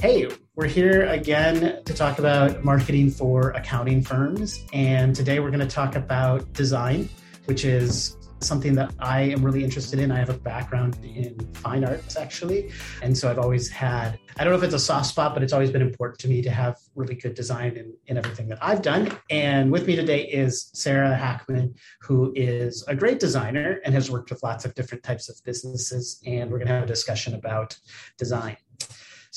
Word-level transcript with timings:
Hey, 0.00 0.28
we're 0.54 0.68
here 0.68 1.06
again 1.06 1.82
to 1.82 1.92
talk 1.92 2.20
about 2.20 2.64
marketing 2.64 3.10
for 3.10 3.50
accounting 3.50 4.00
firms. 4.00 4.64
And 4.72 5.12
today 5.12 5.40
we're 5.40 5.50
going 5.50 5.58
to 5.58 5.66
talk 5.66 5.96
about 5.96 6.52
design, 6.52 7.08
which 7.46 7.64
is 7.64 8.16
something 8.38 8.76
that 8.76 8.94
I 9.00 9.22
am 9.22 9.44
really 9.44 9.64
interested 9.64 9.98
in. 9.98 10.12
I 10.12 10.18
have 10.18 10.28
a 10.28 10.38
background 10.38 10.96
in 11.02 11.36
fine 11.54 11.82
arts, 11.82 12.16
actually. 12.16 12.70
And 13.02 13.18
so 13.18 13.28
I've 13.28 13.40
always 13.40 13.68
had, 13.68 14.20
I 14.38 14.44
don't 14.44 14.52
know 14.52 14.58
if 14.58 14.62
it's 14.62 14.74
a 14.74 14.78
soft 14.78 15.06
spot, 15.06 15.34
but 15.34 15.42
it's 15.42 15.52
always 15.52 15.72
been 15.72 15.82
important 15.82 16.20
to 16.20 16.28
me 16.28 16.42
to 16.42 16.50
have 16.52 16.76
really 16.94 17.16
good 17.16 17.34
design 17.34 17.76
in, 17.76 17.92
in 18.06 18.18
everything 18.18 18.46
that 18.50 18.58
I've 18.62 18.82
done. 18.82 19.10
And 19.30 19.72
with 19.72 19.88
me 19.88 19.96
today 19.96 20.28
is 20.28 20.70
Sarah 20.74 21.16
Hackman, 21.16 21.74
who 22.02 22.32
is 22.36 22.84
a 22.86 22.94
great 22.94 23.18
designer 23.18 23.80
and 23.84 23.92
has 23.94 24.12
worked 24.12 24.30
with 24.30 24.44
lots 24.44 24.64
of 24.64 24.76
different 24.76 25.02
types 25.02 25.28
of 25.28 25.34
businesses. 25.44 26.22
And 26.24 26.52
we're 26.52 26.58
going 26.58 26.68
to 26.68 26.74
have 26.74 26.84
a 26.84 26.86
discussion 26.86 27.34
about 27.34 27.76
design. 28.16 28.58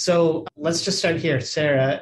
So 0.02 0.48
let's 0.58 0.82
just 0.82 0.98
start 0.98 1.18
here. 1.18 1.40
Sarah, 1.40 2.02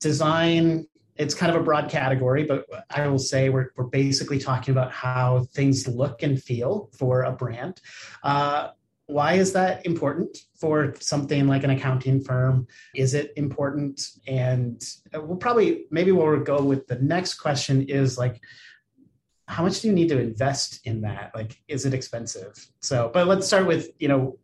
design, 0.00 0.86
it's 1.16 1.34
kind 1.34 1.54
of 1.54 1.60
a 1.60 1.62
broad 1.62 1.90
category, 1.90 2.44
but 2.44 2.64
I 2.88 3.06
will 3.08 3.18
say 3.18 3.50
we're, 3.50 3.72
we're 3.76 3.84
basically 3.84 4.38
talking 4.38 4.72
about 4.72 4.90
how 4.90 5.46
things 5.52 5.86
look 5.86 6.22
and 6.22 6.42
feel 6.42 6.88
for 6.96 7.24
a 7.24 7.32
brand. 7.32 7.82
Uh, 8.22 8.68
why 9.04 9.34
is 9.34 9.52
that 9.52 9.84
important 9.84 10.34
for 10.58 10.94
something 10.98 11.46
like 11.46 11.62
an 11.62 11.68
accounting 11.68 12.22
firm? 12.22 12.66
Is 12.94 13.12
it 13.12 13.34
important? 13.36 14.00
And 14.26 14.82
we'll 15.12 15.36
probably, 15.36 15.84
maybe 15.90 16.12
we'll 16.12 16.40
go 16.40 16.62
with 16.62 16.86
the 16.86 16.98
next 17.00 17.34
question 17.34 17.82
is 17.82 18.16
like, 18.16 18.40
how 19.46 19.62
much 19.62 19.82
do 19.82 19.88
you 19.88 19.94
need 19.94 20.08
to 20.08 20.18
invest 20.18 20.80
in 20.86 21.02
that? 21.02 21.32
Like, 21.34 21.60
is 21.68 21.84
it 21.84 21.92
expensive? 21.92 22.54
So, 22.80 23.10
but 23.12 23.26
let's 23.26 23.46
start 23.46 23.66
with, 23.66 23.90
you 23.98 24.08
know, 24.08 24.38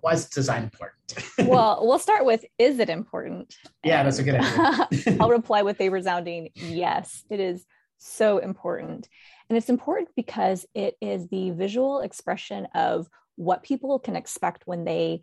why 0.00 0.12
is 0.12 0.28
design 0.28 0.64
important? 0.64 0.98
well, 1.50 1.78
we'll 1.82 1.98
start 1.98 2.24
with 2.24 2.44
is 2.58 2.78
it 2.78 2.88
important? 2.88 3.54
Yeah, 3.84 4.02
that's 4.02 4.18
a 4.18 4.22
good 4.22 4.36
idea. 4.36 5.16
I'll 5.20 5.30
reply 5.30 5.62
with 5.62 5.80
a 5.80 5.88
resounding 5.88 6.50
yes. 6.54 7.24
It 7.30 7.40
is 7.40 7.64
so 7.98 8.38
important. 8.38 9.08
And 9.48 9.56
it's 9.56 9.68
important 9.68 10.08
because 10.16 10.66
it 10.74 10.96
is 11.00 11.28
the 11.28 11.50
visual 11.50 12.00
expression 12.00 12.66
of 12.74 13.08
what 13.36 13.62
people 13.62 13.98
can 13.98 14.16
expect 14.16 14.62
when 14.66 14.84
they 14.84 15.22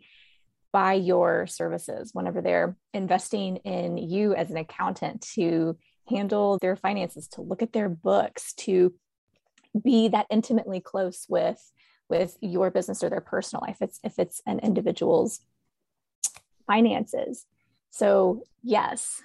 buy 0.72 0.94
your 0.94 1.46
services, 1.46 2.10
whenever 2.12 2.40
they're 2.40 2.76
investing 2.94 3.56
in 3.58 3.98
you 3.98 4.34
as 4.34 4.50
an 4.50 4.56
accountant 4.56 5.22
to 5.34 5.76
handle 6.08 6.58
their 6.60 6.76
finances, 6.76 7.28
to 7.28 7.42
look 7.42 7.62
at 7.62 7.72
their 7.72 7.88
books, 7.88 8.54
to 8.54 8.94
be 9.80 10.08
that 10.08 10.26
intimately 10.30 10.80
close 10.80 11.26
with 11.28 11.60
with 12.12 12.36
your 12.42 12.70
business 12.70 13.02
or 13.02 13.08
their 13.08 13.22
personal 13.22 13.64
life. 13.66 13.78
It's 13.80 13.98
if 14.04 14.18
it's 14.18 14.42
an 14.44 14.58
individual's 14.58 15.40
finances. 16.66 17.46
So 17.90 18.44
yes 18.62 19.22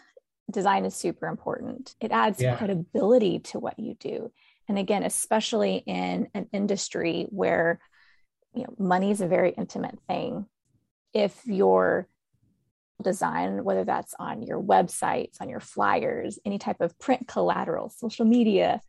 design 0.49 0.85
is 0.85 0.95
super 0.95 1.27
important. 1.27 1.93
It 1.99 2.13
adds 2.13 2.41
yeah. 2.41 2.55
credibility 2.55 3.39
to 3.39 3.59
what 3.59 3.77
you 3.77 3.95
do. 3.99 4.31
And 4.69 4.79
again 4.79 5.03
especially 5.03 5.83
in 5.85 6.29
an 6.33 6.47
industry 6.53 7.27
where 7.29 7.81
you 8.53 8.63
know 8.63 8.73
money 8.79 9.11
is 9.11 9.19
a 9.19 9.27
very 9.27 9.51
intimate 9.51 9.99
thing. 10.07 10.45
If 11.13 11.45
your 11.45 12.07
design 13.03 13.65
whether 13.65 13.83
that's 13.83 14.15
on 14.17 14.41
your 14.41 14.59
websites 14.59 15.39
on 15.39 15.49
your 15.49 15.59
flyers 15.59 16.39
any 16.45 16.57
type 16.57 16.81
of 16.81 16.97
print 16.97 17.27
collateral 17.27 17.89
social 17.89 18.25
media 18.25 18.81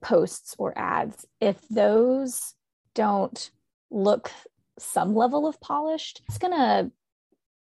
posts 0.00 0.54
or 0.58 0.72
ads 0.78 1.26
if 1.38 1.58
those 1.68 2.54
don't 2.94 3.50
look 3.90 4.30
some 4.78 5.14
level 5.14 5.46
of 5.46 5.60
polished, 5.60 6.22
it's 6.28 6.38
going 6.38 6.52
to 6.52 6.90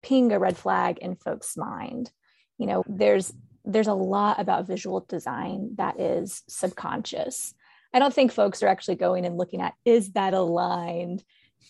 ping 0.01 0.31
a 0.31 0.39
red 0.39 0.57
flag 0.57 0.97
in 0.99 1.15
folks' 1.15 1.57
mind. 1.57 2.11
You 2.57 2.67
know, 2.67 2.83
there's 2.87 3.33
there's 3.63 3.87
a 3.87 3.93
lot 3.93 4.39
about 4.39 4.65
visual 4.65 5.05
design 5.07 5.75
that 5.77 5.99
is 5.99 6.41
subconscious. 6.47 7.53
I 7.93 7.99
don't 7.99 8.13
think 8.13 8.31
folks 8.31 8.63
are 8.63 8.67
actually 8.67 8.95
going 8.95 9.25
and 9.25 9.37
looking 9.37 9.61
at 9.61 9.73
is 9.85 10.13
that 10.13 10.33
aligned? 10.33 11.23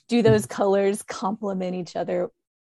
Do 0.08 0.22
those 0.22 0.46
colors 0.46 1.02
complement 1.02 1.76
each 1.76 1.96
other? 1.96 2.30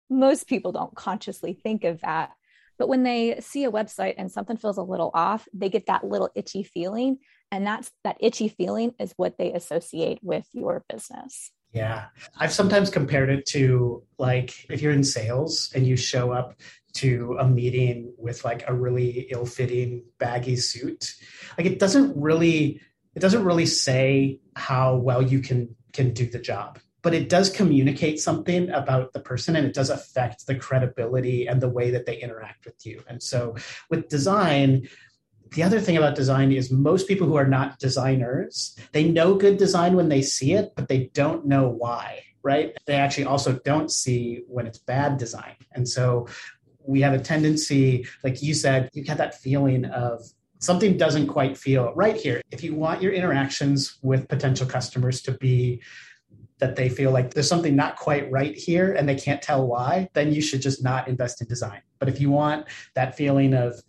Most 0.09 0.47
people 0.47 0.71
don't 0.71 0.95
consciously 0.95 1.53
think 1.53 1.83
of 1.83 2.01
that. 2.01 2.31
But 2.79 2.89
when 2.89 3.03
they 3.03 3.39
see 3.39 3.65
a 3.65 3.71
website 3.71 4.15
and 4.17 4.31
something 4.31 4.57
feels 4.57 4.77
a 4.77 4.83
little 4.83 5.11
off, 5.13 5.47
they 5.53 5.69
get 5.69 5.85
that 5.85 6.03
little 6.03 6.29
itchy 6.33 6.63
feeling 6.63 7.19
and 7.53 7.67
that's 7.67 7.91
that 8.03 8.17
itchy 8.19 8.47
feeling 8.47 8.95
is 8.99 9.13
what 9.15 9.37
they 9.37 9.53
associate 9.53 10.17
with 10.23 10.47
your 10.53 10.83
business. 10.89 11.51
Yeah. 11.71 12.05
I've 12.35 12.51
sometimes 12.51 12.89
compared 12.89 13.29
it 13.29 13.45
to 13.47 14.03
like 14.17 14.65
if 14.71 14.81
you're 14.81 14.91
in 14.91 15.03
sales 15.03 15.71
and 15.75 15.85
you 15.85 15.95
show 15.95 16.31
up 16.31 16.55
to 16.95 17.37
a 17.39 17.47
meeting 17.47 18.11
with 18.17 18.43
like 18.43 18.63
a 18.67 18.73
really 18.73 19.27
ill-fitting 19.31 20.03
baggy 20.19 20.55
suit 20.55 21.15
like 21.57 21.65
it 21.65 21.79
doesn't 21.79 22.15
really 22.15 22.79
it 23.15 23.19
doesn't 23.19 23.43
really 23.43 23.65
say 23.65 24.39
how 24.55 24.95
well 24.95 25.19
you 25.19 25.39
can 25.39 25.75
can 25.91 26.13
do 26.13 26.27
the 26.27 26.37
job 26.37 26.77
but 27.01 27.15
it 27.15 27.29
does 27.29 27.49
communicate 27.49 28.19
something 28.19 28.69
about 28.69 29.13
the 29.13 29.19
person 29.19 29.55
and 29.55 29.67
it 29.67 29.73
does 29.73 29.89
affect 29.89 30.47
the 30.47 30.55
credibility 30.55 31.47
and 31.47 31.61
the 31.61 31.69
way 31.69 31.91
that 31.91 32.05
they 32.05 32.15
interact 32.15 32.63
with 32.63 32.85
you. 32.85 33.03
And 33.09 33.21
so 33.21 33.55
with 33.89 34.07
design 34.07 34.87
the 35.53 35.63
other 35.63 35.79
thing 35.79 35.97
about 35.97 36.15
design 36.15 36.51
is 36.51 36.71
most 36.71 37.07
people 37.07 37.27
who 37.27 37.35
are 37.35 37.47
not 37.47 37.79
designers 37.79 38.77
they 38.91 39.03
know 39.03 39.35
good 39.35 39.57
design 39.57 39.95
when 39.95 40.09
they 40.09 40.21
see 40.21 40.53
it 40.53 40.73
but 40.75 40.87
they 40.87 41.09
don't 41.13 41.45
know 41.45 41.67
why 41.67 42.23
right? 42.43 42.77
They 42.85 42.95
actually 42.95 43.23
also 43.23 43.53
don't 43.63 43.89
see 43.89 44.43
when 44.47 44.67
it's 44.67 44.77
bad 44.77 45.17
design. 45.17 45.55
And 45.71 45.87
so 45.87 46.27
we 46.85 47.01
have 47.01 47.13
a 47.13 47.19
tendency 47.19 48.05
like 48.23 48.43
you 48.43 48.53
said 48.53 48.89
you 48.93 49.03
get 49.03 49.17
that 49.17 49.39
feeling 49.39 49.85
of 49.85 50.21
something 50.59 50.97
doesn't 50.97 51.27
quite 51.27 51.57
feel 51.57 51.93
right 51.95 52.15
here. 52.15 52.41
If 52.51 52.63
you 52.63 52.75
want 52.75 53.01
your 53.01 53.13
interactions 53.13 53.97
with 54.01 54.27
potential 54.27 54.67
customers 54.67 55.21
to 55.23 55.31
be 55.31 55.81
that 56.59 56.75
they 56.75 56.89
feel 56.89 57.11
like 57.11 57.33
there's 57.33 57.47
something 57.47 57.75
not 57.75 57.95
quite 57.95 58.29
right 58.31 58.55
here 58.55 58.93
and 58.93 59.07
they 59.07 59.15
can't 59.15 59.41
tell 59.41 59.65
why 59.65 60.09
then 60.13 60.31
you 60.33 60.41
should 60.41 60.61
just 60.61 60.83
not 60.83 61.07
invest 61.07 61.41
in 61.41 61.47
design. 61.47 61.81
But 61.99 62.09
if 62.09 62.19
you 62.19 62.29
want 62.29 62.67
that 62.95 63.15
feeling 63.15 63.53
of 63.53 63.81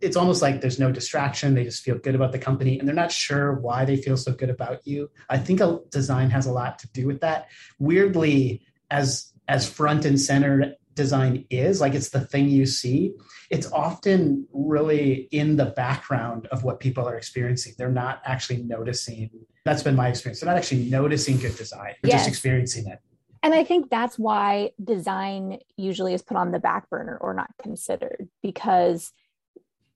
it's 0.00 0.16
almost 0.16 0.42
like 0.42 0.60
there's 0.60 0.78
no 0.78 0.90
distraction. 0.90 1.54
They 1.54 1.64
just 1.64 1.82
feel 1.82 1.98
good 1.98 2.14
about 2.14 2.32
the 2.32 2.38
company 2.38 2.78
and 2.78 2.88
they're 2.88 2.94
not 2.94 3.12
sure 3.12 3.54
why 3.54 3.84
they 3.84 3.96
feel 3.96 4.16
so 4.16 4.32
good 4.32 4.50
about 4.50 4.86
you. 4.86 5.10
I 5.28 5.38
think 5.38 5.60
a 5.60 5.78
design 5.90 6.30
has 6.30 6.46
a 6.46 6.52
lot 6.52 6.78
to 6.80 6.88
do 6.88 7.06
with 7.06 7.20
that. 7.20 7.48
Weirdly, 7.78 8.62
as 8.90 9.32
as 9.46 9.68
front 9.68 10.04
and 10.04 10.20
center 10.20 10.74
design 10.94 11.44
is, 11.50 11.80
like 11.80 11.94
it's 11.94 12.10
the 12.10 12.20
thing 12.20 12.48
you 12.48 12.66
see, 12.66 13.12
it's 13.50 13.70
often 13.72 14.46
really 14.52 15.28
in 15.30 15.56
the 15.56 15.66
background 15.66 16.46
of 16.46 16.64
what 16.64 16.80
people 16.80 17.06
are 17.06 17.16
experiencing. 17.16 17.74
They're 17.76 17.90
not 17.90 18.22
actually 18.24 18.62
noticing. 18.62 19.30
That's 19.64 19.82
been 19.82 19.96
my 19.96 20.08
experience. 20.08 20.40
They're 20.40 20.50
not 20.50 20.56
actually 20.56 20.84
noticing 20.88 21.38
good 21.38 21.56
design. 21.56 21.94
They're 22.02 22.10
yes. 22.10 22.20
just 22.20 22.28
experiencing 22.28 22.86
it. 22.86 22.98
And 23.42 23.52
I 23.52 23.62
think 23.62 23.90
that's 23.90 24.18
why 24.18 24.70
design 24.82 25.58
usually 25.76 26.14
is 26.14 26.22
put 26.22 26.38
on 26.38 26.50
the 26.50 26.58
back 26.58 26.88
burner 26.88 27.18
or 27.20 27.34
not 27.34 27.50
considered 27.60 28.28
because 28.42 29.12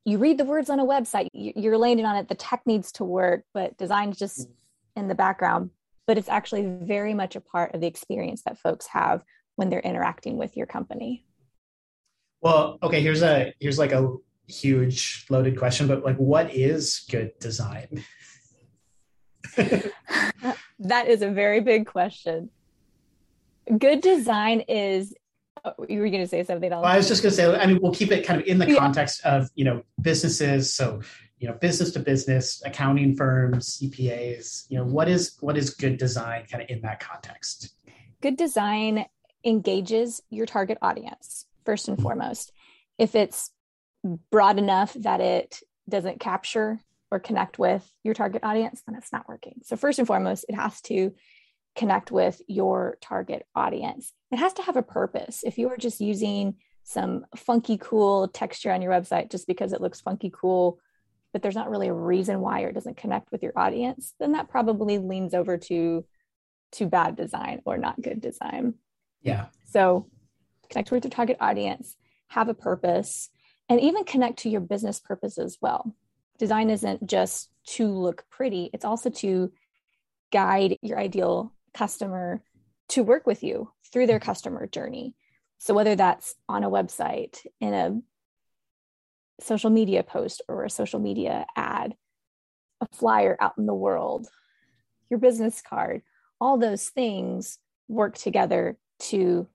you 0.08 0.18
read 0.18 0.38
the 0.38 0.44
words 0.44 0.70
on 0.70 0.80
a 0.80 0.84
website 0.84 1.28
you're 1.32 1.78
landing 1.78 2.06
on 2.06 2.16
it 2.16 2.28
the 2.28 2.34
tech 2.34 2.62
needs 2.66 2.92
to 2.92 3.04
work 3.04 3.42
but 3.54 3.76
design's 3.76 4.18
just 4.18 4.48
mm. 4.48 4.52
in 4.96 5.08
the 5.08 5.14
background. 5.14 5.70
But 6.06 6.16
it's 6.16 6.28
actually 6.28 6.64
very 6.82 7.12
much 7.12 7.36
a 7.36 7.40
part 7.40 7.74
of 7.74 7.82
the 7.82 7.86
experience 7.86 8.42
that 8.46 8.58
folks 8.58 8.86
have 8.86 9.22
when 9.56 9.68
they're 9.68 9.80
interacting 9.80 10.38
with 10.38 10.56
your 10.56 10.66
company. 10.66 11.24
Well 12.40 12.78
okay 12.82 13.00
here's 13.00 13.22
a 13.22 13.52
here's 13.60 13.78
like 13.78 13.92
a 13.92 14.14
huge 14.46 15.26
loaded 15.28 15.58
question 15.58 15.86
but 15.86 16.04
like 16.04 16.16
what 16.16 16.54
is 16.54 17.04
good 17.10 17.32
design? 17.38 18.04
That 20.80 21.08
is 21.08 21.22
a 21.22 21.30
very 21.30 21.60
big 21.60 21.86
question. 21.86 22.50
Good 23.76 24.00
design 24.00 24.60
is 24.60 25.12
you 25.88 26.00
were 26.00 26.08
going 26.08 26.22
to 26.22 26.28
say 26.28 26.44
something 26.44 26.72
else. 26.72 26.82
Well, 26.82 26.92
I 26.92 26.96
was 26.96 27.08
just 27.08 27.22
going 27.22 27.30
to 27.30 27.36
say, 27.36 27.54
I 27.54 27.66
mean, 27.66 27.78
we'll 27.80 27.94
keep 27.94 28.12
it 28.12 28.26
kind 28.26 28.40
of 28.40 28.46
in 28.46 28.58
the 28.58 28.68
yeah. 28.68 28.78
context 28.78 29.24
of, 29.24 29.48
you 29.54 29.64
know, 29.64 29.82
businesses. 30.00 30.72
So, 30.72 31.00
you 31.38 31.48
know, 31.48 31.54
business 31.54 31.92
to 31.92 32.00
business, 32.00 32.62
accounting 32.64 33.14
firms, 33.14 33.78
CPAs, 33.78 34.64
you 34.68 34.78
know, 34.78 34.84
what 34.84 35.08
is, 35.08 35.36
what 35.40 35.56
is 35.56 35.70
good 35.70 35.96
design 35.96 36.46
kind 36.50 36.62
of 36.62 36.70
in 36.70 36.80
that 36.82 37.00
context? 37.00 37.74
Good 38.20 38.36
design 38.36 39.06
engages 39.44 40.20
your 40.30 40.46
target 40.46 40.78
audience 40.82 41.46
first 41.64 41.88
and 41.88 42.00
foremost. 42.00 42.52
If 42.98 43.14
it's 43.14 43.52
broad 44.30 44.58
enough 44.58 44.94
that 44.94 45.20
it 45.20 45.60
doesn't 45.88 46.18
capture 46.20 46.80
or 47.10 47.18
connect 47.18 47.58
with 47.58 47.88
your 48.02 48.14
target 48.14 48.42
audience, 48.44 48.82
then 48.86 48.96
it's 48.96 49.12
not 49.12 49.28
working. 49.28 49.60
So 49.62 49.76
first 49.76 49.98
and 49.98 50.08
foremost, 50.08 50.44
it 50.48 50.54
has 50.54 50.80
to 50.82 51.14
connect 51.76 52.10
with 52.10 52.40
your 52.48 52.98
target 53.00 53.46
audience. 53.54 54.12
It 54.30 54.38
has 54.38 54.52
to 54.54 54.62
have 54.62 54.76
a 54.76 54.82
purpose. 54.82 55.42
If 55.44 55.58
you 55.58 55.68
are 55.70 55.76
just 55.76 56.00
using 56.00 56.56
some 56.82 57.26
funky, 57.36 57.78
cool 57.78 58.28
texture 58.28 58.72
on 58.72 58.82
your 58.82 58.92
website 58.92 59.30
just 59.30 59.46
because 59.46 59.72
it 59.72 59.80
looks 59.80 60.00
funky, 60.00 60.32
cool, 60.34 60.78
but 61.32 61.42
there's 61.42 61.54
not 61.54 61.70
really 61.70 61.88
a 61.88 61.92
reason 61.92 62.40
why 62.40 62.62
or 62.62 62.68
it 62.68 62.74
doesn't 62.74 62.96
connect 62.96 63.30
with 63.30 63.42
your 63.42 63.52
audience, 63.56 64.14
then 64.18 64.32
that 64.32 64.48
probably 64.48 64.98
leans 64.98 65.34
over 65.34 65.56
to 65.56 66.04
to 66.72 66.86
bad 66.86 67.16
design 67.16 67.62
or 67.64 67.78
not 67.78 68.00
good 68.00 68.20
design. 68.20 68.74
Yeah. 69.22 69.46
So 69.64 70.08
connect 70.68 70.90
with 70.90 71.04
your 71.04 71.10
target 71.10 71.38
audience, 71.40 71.96
have 72.28 72.48
a 72.48 72.54
purpose, 72.54 73.30
and 73.68 73.80
even 73.80 74.04
connect 74.04 74.40
to 74.40 74.50
your 74.50 74.60
business 74.60 75.00
purpose 75.00 75.38
as 75.38 75.58
well. 75.60 75.94
Design 76.38 76.70
isn't 76.70 77.06
just 77.06 77.50
to 77.68 77.86
look 77.86 78.24
pretty, 78.30 78.70
it's 78.72 78.84
also 78.84 79.10
to 79.10 79.52
guide 80.30 80.76
your 80.82 80.98
ideal 80.98 81.54
customer 81.78 82.42
to 82.90 83.02
work 83.02 83.26
with 83.26 83.42
you 83.42 83.70
through 83.92 84.06
their 84.06 84.20
customer 84.20 84.66
journey. 84.66 85.14
So, 85.58 85.74
whether 85.74 85.94
that's 85.94 86.34
on 86.48 86.64
a 86.64 86.70
website, 86.70 87.38
in 87.60 87.74
a 87.74 88.00
social 89.40 89.70
media 89.70 90.02
post, 90.02 90.42
or 90.48 90.64
a 90.64 90.70
social 90.70 91.00
media 91.00 91.46
ad, 91.56 91.94
a 92.80 92.86
flyer 92.94 93.36
out 93.40 93.54
in 93.58 93.66
the 93.66 93.74
world, 93.74 94.28
your 95.10 95.18
business 95.18 95.62
card, 95.62 96.02
all 96.40 96.58
those 96.58 96.88
things 96.88 97.58
work 97.88 98.16
together 98.16 98.78
to 98.98 99.46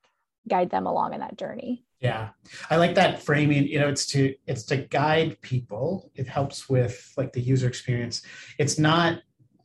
guide 0.48 0.70
them 0.70 0.88
along 0.88 1.14
in 1.14 1.20
that 1.20 1.38
journey. 1.38 1.86
Yeah. 2.00 2.30
I 2.70 2.76
like 2.76 2.96
that 2.96 3.22
framing, 3.24 3.66
you 3.68 3.80
know, 3.80 3.88
it's 3.88 4.06
to 4.08 4.36
it's 4.46 4.64
to 4.64 4.78
guide 4.78 5.40
people. 5.42 6.12
It 6.16 6.28
helps 6.28 6.68
with 6.68 7.14
like 7.16 7.32
the 7.32 7.40
user 7.40 7.68
experience. 7.68 8.24
It's 8.60 8.78
not 8.78 9.20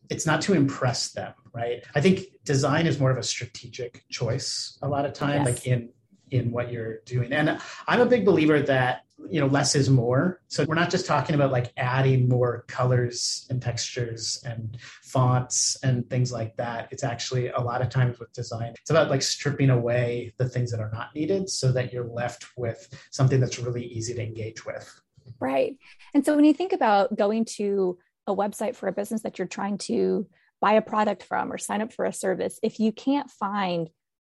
it's 0.09 0.25
not 0.25 0.41
to 0.43 0.55
impress 0.55 1.11
them, 1.11 1.35
right? 1.59 1.85
I 1.95 2.01
think 2.01 2.21
design 2.45 2.87
is 2.87 2.99
more 2.99 3.11
of 3.11 3.19
a 3.19 3.23
strategic 3.23 4.05
choice 4.09 4.79
a 4.83 4.89
lot 4.89 5.05
of 5.05 5.13
time 5.13 5.45
yes. 5.45 5.47
like 5.47 5.67
in 5.67 5.91
in 6.31 6.51
what 6.51 6.71
you're 6.71 6.99
doing. 7.07 7.33
And 7.33 7.59
I'm 7.87 8.01
a 8.01 8.07
big 8.07 8.25
believer 8.25 8.61
that 8.61 9.03
you 9.29 9.41
know 9.41 9.47
less 9.47 9.75
is 9.75 9.91
more 9.91 10.41
so 10.47 10.65
we're 10.65 10.77
not 10.77 10.91
just 10.91 11.05
talking 11.05 11.35
about 11.35 11.51
like 11.51 11.73
adding 11.77 12.29
more 12.29 12.65
colors 12.69 13.47
and 13.51 13.61
textures 13.61 14.41
and 14.45 14.79
fonts 15.03 15.77
and 15.83 16.09
things 16.09 16.31
like 16.31 16.57
that 16.57 16.87
it's 16.93 17.03
actually 17.03 17.49
a 17.49 17.61
lot 17.61 17.83
of 17.83 17.89
times 17.89 18.21
with 18.21 18.33
design 18.33 18.73
it's 18.81 18.91
about 18.91 19.11
like 19.11 19.21
stripping 19.21 19.71
away 19.71 20.33
the 20.39 20.49
things 20.49 20.71
that 20.71 20.79
are 20.79 20.91
not 20.93 21.13
needed 21.17 21.51
so 21.51 21.73
that 21.73 21.93
you're 21.93 22.07
left 22.07 22.47
with 22.57 22.89
something 23.11 23.41
that's 23.41 23.59
really 23.59 23.85
easy 23.85 24.15
to 24.15 24.23
engage 24.23 24.65
with 24.65 25.01
right 25.41 25.77
and 26.15 26.25
so 26.25 26.37
when 26.37 26.45
you 26.45 26.55
think 26.55 26.73
about 26.73 27.15
going 27.17 27.45
to 27.45 27.99
a 28.29 28.35
website 28.35 28.77
for 28.77 28.89
a 28.89 28.93
business 28.93 29.23
that 29.23 29.39
you're 29.39 29.49
trying 29.49 29.79
to 29.79 30.27
buy 30.61 30.73
a 30.73 30.83
product 30.83 31.23
from 31.23 31.53
or 31.53 31.59
sign 31.59 31.81
up 31.81 31.93
for 31.93 32.05
a 32.05 32.13
service 32.13 32.59
if 32.63 32.81
you 32.81 32.93
can't 32.93 33.31
find 33.31 33.89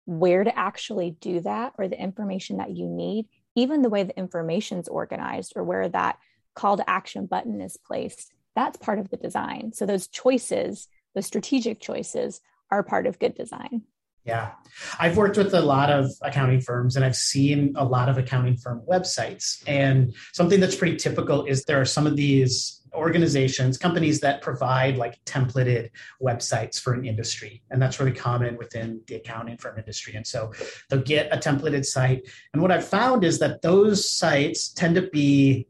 where 0.06 0.44
to 0.44 0.58
actually 0.58 1.16
do 1.20 1.40
that 1.40 1.72
or 1.78 1.88
the 1.88 2.00
information 2.00 2.56
that 2.56 2.70
you 2.70 2.86
need 2.86 3.26
even 3.56 3.82
the 3.82 3.90
way 3.90 4.02
the 4.02 4.16
information 4.16 4.78
is 4.78 4.88
organized 4.88 5.52
or 5.56 5.64
where 5.64 5.88
that 5.88 6.18
call 6.54 6.76
to 6.76 6.88
action 6.88 7.26
button 7.26 7.60
is 7.60 7.76
placed, 7.76 8.32
that's 8.54 8.76
part 8.76 8.98
of 8.98 9.10
the 9.10 9.16
design. 9.16 9.72
So 9.72 9.86
those 9.86 10.08
choices, 10.08 10.88
those 11.14 11.26
strategic 11.26 11.80
choices, 11.80 12.40
are 12.70 12.82
part 12.82 13.06
of 13.06 13.18
good 13.18 13.34
design. 13.34 13.82
Yeah. 14.24 14.52
I've 14.98 15.16
worked 15.16 15.38
with 15.38 15.54
a 15.54 15.60
lot 15.60 15.90
of 15.90 16.10
accounting 16.22 16.60
firms 16.60 16.94
and 16.94 17.04
I've 17.04 17.16
seen 17.16 17.72
a 17.76 17.84
lot 17.84 18.08
of 18.08 18.18
accounting 18.18 18.56
firm 18.56 18.82
websites. 18.88 19.64
And 19.66 20.14
something 20.32 20.60
that's 20.60 20.76
pretty 20.76 20.96
typical 20.96 21.46
is 21.46 21.64
there 21.64 21.80
are 21.80 21.86
some 21.86 22.06
of 22.06 22.16
these 22.16 22.79
organizations, 22.94 23.78
companies 23.78 24.20
that 24.20 24.42
provide 24.42 24.96
like 24.96 25.22
templated 25.24 25.90
websites 26.22 26.80
for 26.80 26.92
an 26.92 27.04
industry. 27.04 27.62
And 27.70 27.80
that's 27.80 28.00
really 28.00 28.12
common 28.12 28.56
within 28.56 29.00
the 29.06 29.16
accounting 29.16 29.56
firm 29.56 29.78
industry. 29.78 30.14
And 30.14 30.26
so 30.26 30.52
they'll 30.88 31.02
get 31.02 31.32
a 31.32 31.38
templated 31.38 31.84
site. 31.84 32.28
And 32.52 32.62
what 32.62 32.70
I've 32.70 32.86
found 32.86 33.24
is 33.24 33.38
that 33.38 33.62
those 33.62 34.10
sites 34.10 34.68
tend 34.68 34.94
to 34.96 35.02
be, 35.02 35.66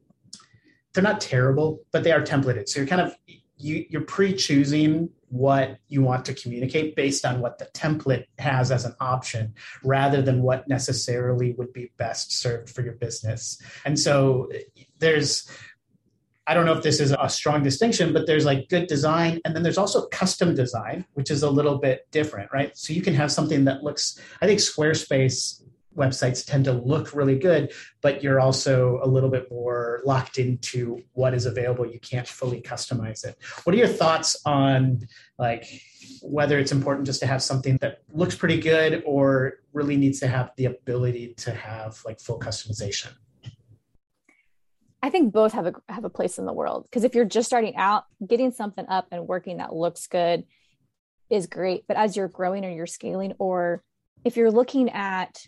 they're 0.92 1.04
not 1.04 1.20
terrible, 1.20 1.80
but 1.92 2.04
they 2.04 2.12
are 2.12 2.22
templated. 2.22 2.68
So 2.68 2.80
you're 2.80 2.88
kind 2.88 3.02
of, 3.02 3.14
you, 3.56 3.84
you're 3.90 4.02
pre-choosing 4.02 5.10
what 5.28 5.78
you 5.86 6.02
want 6.02 6.24
to 6.24 6.34
communicate 6.34 6.96
based 6.96 7.24
on 7.24 7.40
what 7.40 7.58
the 7.58 7.66
template 7.66 8.24
has 8.38 8.72
as 8.72 8.84
an 8.84 8.94
option 9.00 9.54
rather 9.84 10.20
than 10.20 10.42
what 10.42 10.66
necessarily 10.66 11.52
would 11.52 11.72
be 11.72 11.92
best 11.98 12.32
served 12.32 12.68
for 12.68 12.82
your 12.82 12.94
business. 12.94 13.62
And 13.84 13.98
so 13.98 14.50
there's 14.98 15.48
I 16.46 16.54
don't 16.54 16.64
know 16.64 16.72
if 16.72 16.82
this 16.82 17.00
is 17.00 17.14
a 17.18 17.28
strong 17.28 17.62
distinction, 17.62 18.12
but 18.12 18.26
there's 18.26 18.44
like 18.44 18.68
good 18.68 18.86
design 18.86 19.40
and 19.44 19.54
then 19.54 19.62
there's 19.62 19.78
also 19.78 20.06
custom 20.08 20.54
design, 20.54 21.04
which 21.14 21.30
is 21.30 21.42
a 21.42 21.50
little 21.50 21.78
bit 21.78 22.08
different, 22.10 22.50
right? 22.52 22.76
So 22.76 22.92
you 22.92 23.02
can 23.02 23.14
have 23.14 23.30
something 23.30 23.64
that 23.66 23.84
looks, 23.84 24.18
I 24.40 24.46
think 24.46 24.58
Squarespace 24.58 25.62
websites 25.96 26.44
tend 26.46 26.64
to 26.64 26.72
look 26.72 27.14
really 27.14 27.38
good, 27.38 27.72
but 28.00 28.22
you're 28.22 28.40
also 28.40 29.00
a 29.02 29.06
little 29.06 29.28
bit 29.28 29.50
more 29.50 30.00
locked 30.04 30.38
into 30.38 31.02
what 31.12 31.34
is 31.34 31.46
available. 31.46 31.86
You 31.86 32.00
can't 32.00 32.26
fully 32.26 32.60
customize 32.62 33.24
it. 33.24 33.36
What 33.64 33.74
are 33.74 33.78
your 33.78 33.88
thoughts 33.88 34.36
on 34.46 35.00
like 35.38 35.66
whether 36.22 36.58
it's 36.58 36.72
important 36.72 37.06
just 37.06 37.20
to 37.20 37.26
have 37.26 37.42
something 37.42 37.76
that 37.80 37.98
looks 38.12 38.34
pretty 38.34 38.60
good 38.60 39.02
or 39.06 39.54
really 39.72 39.96
needs 39.96 40.20
to 40.20 40.28
have 40.28 40.50
the 40.56 40.66
ability 40.66 41.34
to 41.38 41.52
have 41.52 42.00
like 42.04 42.20
full 42.20 42.38
customization? 42.38 43.12
I 45.02 45.10
think 45.10 45.32
both 45.32 45.52
have 45.52 45.66
a 45.66 45.74
have 45.88 46.04
a 46.04 46.10
place 46.10 46.38
in 46.38 46.44
the 46.44 46.52
world 46.52 46.84
because 46.84 47.04
if 47.04 47.14
you're 47.14 47.24
just 47.24 47.46
starting 47.48 47.76
out, 47.76 48.04
getting 48.26 48.52
something 48.52 48.86
up 48.88 49.06
and 49.10 49.26
working 49.26 49.56
that 49.56 49.74
looks 49.74 50.06
good 50.06 50.44
is 51.30 51.46
great. 51.46 51.84
But 51.86 51.96
as 51.96 52.16
you're 52.16 52.28
growing 52.28 52.64
or 52.64 52.70
you're 52.70 52.86
scaling, 52.86 53.34
or 53.38 53.82
if 54.24 54.36
you're 54.36 54.50
looking 54.50 54.90
at 54.90 55.46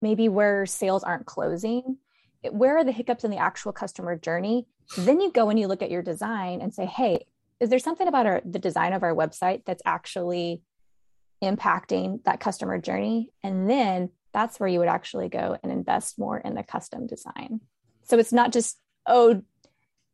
maybe 0.00 0.28
where 0.28 0.66
sales 0.66 1.04
aren't 1.04 1.26
closing, 1.26 1.98
where 2.50 2.78
are 2.78 2.84
the 2.84 2.92
hiccups 2.92 3.22
in 3.22 3.30
the 3.30 3.36
actual 3.36 3.72
customer 3.72 4.16
journey? 4.16 4.66
Then 4.96 5.20
you 5.20 5.30
go 5.30 5.48
and 5.48 5.58
you 5.58 5.68
look 5.68 5.82
at 5.82 5.90
your 5.90 6.02
design 6.02 6.60
and 6.60 6.74
say, 6.74 6.86
hey, 6.86 7.26
is 7.60 7.70
there 7.70 7.78
something 7.78 8.08
about 8.08 8.26
our 8.26 8.42
the 8.44 8.58
design 8.58 8.92
of 8.92 9.04
our 9.04 9.14
website 9.14 9.64
that's 9.64 9.82
actually 9.86 10.62
impacting 11.44 12.24
that 12.24 12.40
customer 12.40 12.78
journey? 12.78 13.30
And 13.44 13.70
then 13.70 14.10
that's 14.32 14.58
where 14.58 14.68
you 14.68 14.80
would 14.80 14.88
actually 14.88 15.28
go 15.28 15.56
and 15.62 15.70
invest 15.70 16.18
more 16.18 16.38
in 16.38 16.54
the 16.54 16.64
custom 16.64 17.06
design. 17.06 17.60
So 18.12 18.18
it's 18.18 18.30
not 18.30 18.52
just, 18.52 18.76
oh, 19.06 19.40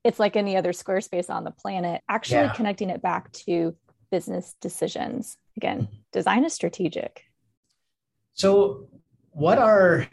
it's 0.05 0.21
like 0.21 0.37
any 0.37 0.57
other 0.57 0.71
Squarespace 0.71 1.29
on 1.29 1.43
the 1.43 1.51
planet, 1.51 2.01
actually 2.09 2.43
yeah. 2.43 2.53
connecting 2.53 2.91
it 2.91 3.03
back 3.03 3.33
to 3.33 3.75
business 4.13 4.55
decisions. 4.61 5.37
Again, 5.57 5.81
mm-hmm. 5.81 5.97
design 6.13 6.45
is 6.45 6.53
strategic. 6.53 7.25
So, 8.35 8.87
what 9.33 9.59
are 9.59 10.07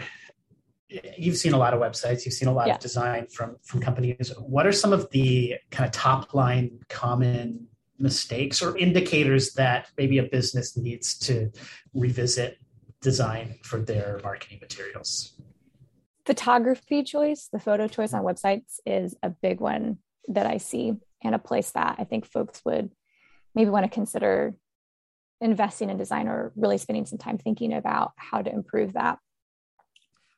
you've 1.16 1.38
seen 1.38 1.54
a 1.54 1.60
lot 1.60 1.76
of 1.76 1.80
websites, 1.80 2.26
you've 2.26 2.34
seen 2.34 2.48
a 2.48 2.54
lot 2.54 2.66
yeah. 2.66 2.74
of 2.74 2.80
design 2.80 3.28
from 3.28 3.58
from 3.62 3.82
companies. 3.82 4.34
What 4.40 4.66
are 4.66 4.72
some 4.72 4.92
of 4.92 5.08
the 5.12 5.54
kind 5.70 5.86
of 5.86 5.92
top 5.92 6.34
line 6.34 6.80
common 6.90 7.68
mistakes 8.00 8.64
or 8.64 8.76
indicators 8.76 9.54
that 9.54 9.92
maybe 9.96 10.18
a 10.18 10.24
business 10.24 10.76
needs 10.76 11.20
to 11.20 11.52
revisit 11.94 12.58
design 13.02 13.60
for 13.62 13.78
their 13.78 14.20
marketing 14.24 14.58
materials? 14.60 15.35
Photography 16.26 17.04
choice, 17.04 17.50
the 17.52 17.60
photo 17.60 17.88
choice 17.88 18.14
on 18.14 18.24
websites 18.24 18.80
is 18.86 19.16
a 19.22 19.30
big 19.30 19.60
one 19.60 20.00
that 20.28 20.48
I 20.48 20.58
see 20.58 20.94
and 21.24 21.36
a 21.36 21.40
place 21.40 21.72
that 21.72 21.96
I 22.00 22.04
think 22.04 22.26
folks 22.26 22.62
would 22.66 22.92
maybe 23.54 23.70
want 23.70 23.86
to 23.86 23.90
consider 23.90 24.56
investing 25.42 25.90
in 25.90 25.98
design 25.98 26.28
or 26.28 26.52
really 26.56 26.78
spending 26.78 27.06
some 27.06 27.20
time 27.20 27.38
thinking 27.38 27.74
about 27.74 28.14
how 28.16 28.42
to 28.42 28.52
improve 28.52 28.94
that. 28.94 29.20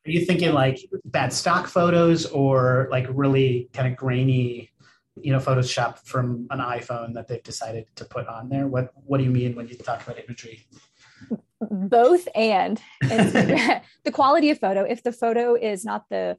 Are 0.05 0.11
you 0.11 0.25
thinking 0.25 0.53
like 0.53 0.79
bad 1.05 1.33
stock 1.33 1.67
photos 1.67 2.25
or 2.25 2.87
like 2.91 3.07
really 3.09 3.69
kind 3.73 3.87
of 3.91 3.97
grainy, 3.97 4.71
you 5.21 5.33
know, 5.33 5.39
Photoshop 5.39 5.99
from 6.05 6.47
an 6.49 6.59
iPhone 6.59 7.13
that 7.13 7.27
they've 7.27 7.43
decided 7.43 7.85
to 7.95 8.05
put 8.05 8.27
on 8.27 8.49
there? 8.49 8.67
What 8.67 8.91
What 8.95 9.17
do 9.17 9.25
you 9.25 9.29
mean 9.29 9.55
when 9.55 9.67
you 9.67 9.75
talk 9.75 10.01
about 10.03 10.19
imagery? 10.19 10.65
Both 11.61 12.27
and, 12.35 12.81
and 13.01 13.31
the 14.03 14.11
quality 14.11 14.49
of 14.49 14.59
photo 14.59 14.83
if 14.83 15.03
the 15.03 15.11
photo 15.11 15.55
is 15.55 15.83
not 15.83 16.05
the 16.09 16.37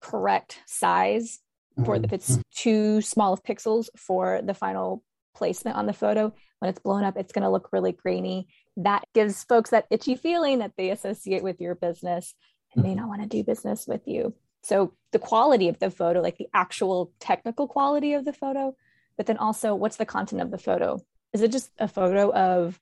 correct 0.00 0.60
size 0.66 1.40
for 1.84 1.96
if 1.96 2.12
it's 2.12 2.32
mm-hmm. 2.32 2.40
too 2.54 3.00
small 3.00 3.32
of 3.32 3.42
pixels 3.42 3.88
for 3.96 4.40
the 4.42 4.54
final 4.54 5.02
placement 5.34 5.76
on 5.76 5.86
the 5.86 5.92
photo 5.92 6.32
when 6.58 6.68
it's 6.68 6.80
blown 6.80 7.04
up 7.04 7.16
it's 7.16 7.32
going 7.32 7.42
to 7.42 7.50
look 7.50 7.70
really 7.72 7.92
grainy 7.92 8.46
that 8.76 9.04
gives 9.14 9.44
folks 9.44 9.70
that 9.70 9.86
itchy 9.90 10.14
feeling 10.14 10.58
that 10.58 10.72
they 10.76 10.90
associate 10.90 11.42
with 11.42 11.60
your 11.60 11.74
business 11.74 12.34
and 12.74 12.82
may 12.82 12.90
mm-hmm. 12.90 13.00
not 13.00 13.08
want 13.08 13.22
to 13.22 13.28
do 13.28 13.42
business 13.42 13.86
with 13.86 14.06
you 14.06 14.34
so 14.62 14.92
the 15.12 15.18
quality 15.18 15.68
of 15.68 15.78
the 15.78 15.90
photo 15.90 16.20
like 16.20 16.36
the 16.36 16.48
actual 16.52 17.12
technical 17.20 17.66
quality 17.66 18.12
of 18.12 18.24
the 18.24 18.32
photo 18.32 18.74
but 19.16 19.26
then 19.26 19.38
also 19.38 19.74
what's 19.74 19.96
the 19.96 20.06
content 20.06 20.42
of 20.42 20.50
the 20.50 20.58
photo 20.58 20.98
is 21.32 21.40
it 21.40 21.50
just 21.50 21.70
a 21.78 21.88
photo 21.88 22.32
of 22.34 22.78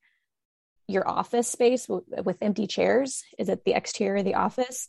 your 0.90 1.09
office 1.09 1.49
space 1.49 1.87
w- 1.87 2.04
with 2.25 2.37
empty 2.40 2.66
chairs? 2.66 3.23
Is 3.38 3.49
it 3.49 3.64
the 3.64 3.73
exterior 3.73 4.18
of 4.18 4.25
the 4.25 4.35
office? 4.35 4.88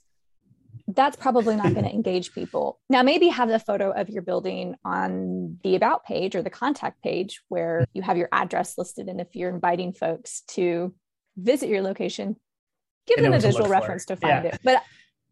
That's 0.87 1.15
probably 1.15 1.55
not 1.55 1.73
going 1.73 1.85
to 1.89 1.93
engage 1.93 2.33
people. 2.33 2.79
Now, 2.89 3.03
maybe 3.03 3.27
have 3.27 3.49
the 3.49 3.59
photo 3.59 3.91
of 3.91 4.09
your 4.09 4.21
building 4.21 4.75
on 4.83 5.59
the 5.63 5.75
about 5.75 6.05
page 6.05 6.35
or 6.35 6.41
the 6.41 6.49
contact 6.49 7.01
page 7.01 7.41
where 7.47 7.85
you 7.93 8.01
have 8.01 8.17
your 8.17 8.29
address 8.31 8.77
listed. 8.77 9.07
And 9.07 9.21
if 9.21 9.35
you're 9.35 9.53
inviting 9.53 9.93
folks 9.93 10.41
to 10.49 10.93
visit 11.37 11.69
your 11.69 11.81
location, 11.81 12.35
give 13.07 13.23
them 13.23 13.33
a 13.33 13.39
visual 13.39 13.69
reference 13.69 14.05
to 14.05 14.15
find 14.15 14.43
yeah. 14.43 14.51
it. 14.51 14.59
But 14.63 14.83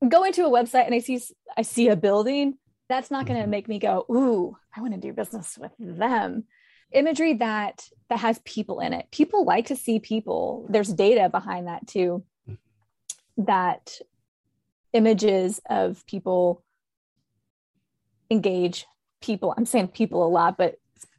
going 0.07 0.33
to 0.33 0.45
a 0.45 0.49
website 0.49 0.85
and 0.85 0.95
I 0.95 0.99
see 0.99 1.21
I 1.57 1.63
see 1.63 1.89
a 1.89 1.95
building, 1.95 2.57
that's 2.87 3.11
not 3.11 3.25
going 3.25 3.37
to 3.37 3.43
mm-hmm. 3.43 3.51
make 3.51 3.67
me 3.67 3.79
go, 3.79 4.05
"Ooh, 4.09 4.55
I 4.75 4.81
want 4.81 4.93
to 4.93 4.99
do 4.99 5.13
business 5.13 5.57
with 5.59 5.71
them." 5.79 6.45
Imagery 6.91 7.33
that 7.33 7.87
that 8.09 8.19
has 8.19 8.39
people 8.45 8.79
in 8.79 8.93
it 8.93 9.05
people 9.11 9.45
like 9.45 9.67
to 9.67 9.75
see 9.75 9.99
people 9.99 10.65
there's 10.69 10.91
data 10.91 11.29
behind 11.29 11.67
that 11.67 11.85
too 11.87 12.23
that 13.37 13.99
images 14.93 15.61
of 15.69 16.05
people 16.07 16.63
engage 18.31 18.85
people. 19.21 19.53
I'm 19.57 19.65
saying 19.65 19.89
people 19.89 20.25
a 20.25 20.29
lot, 20.29 20.57
but 20.57 20.75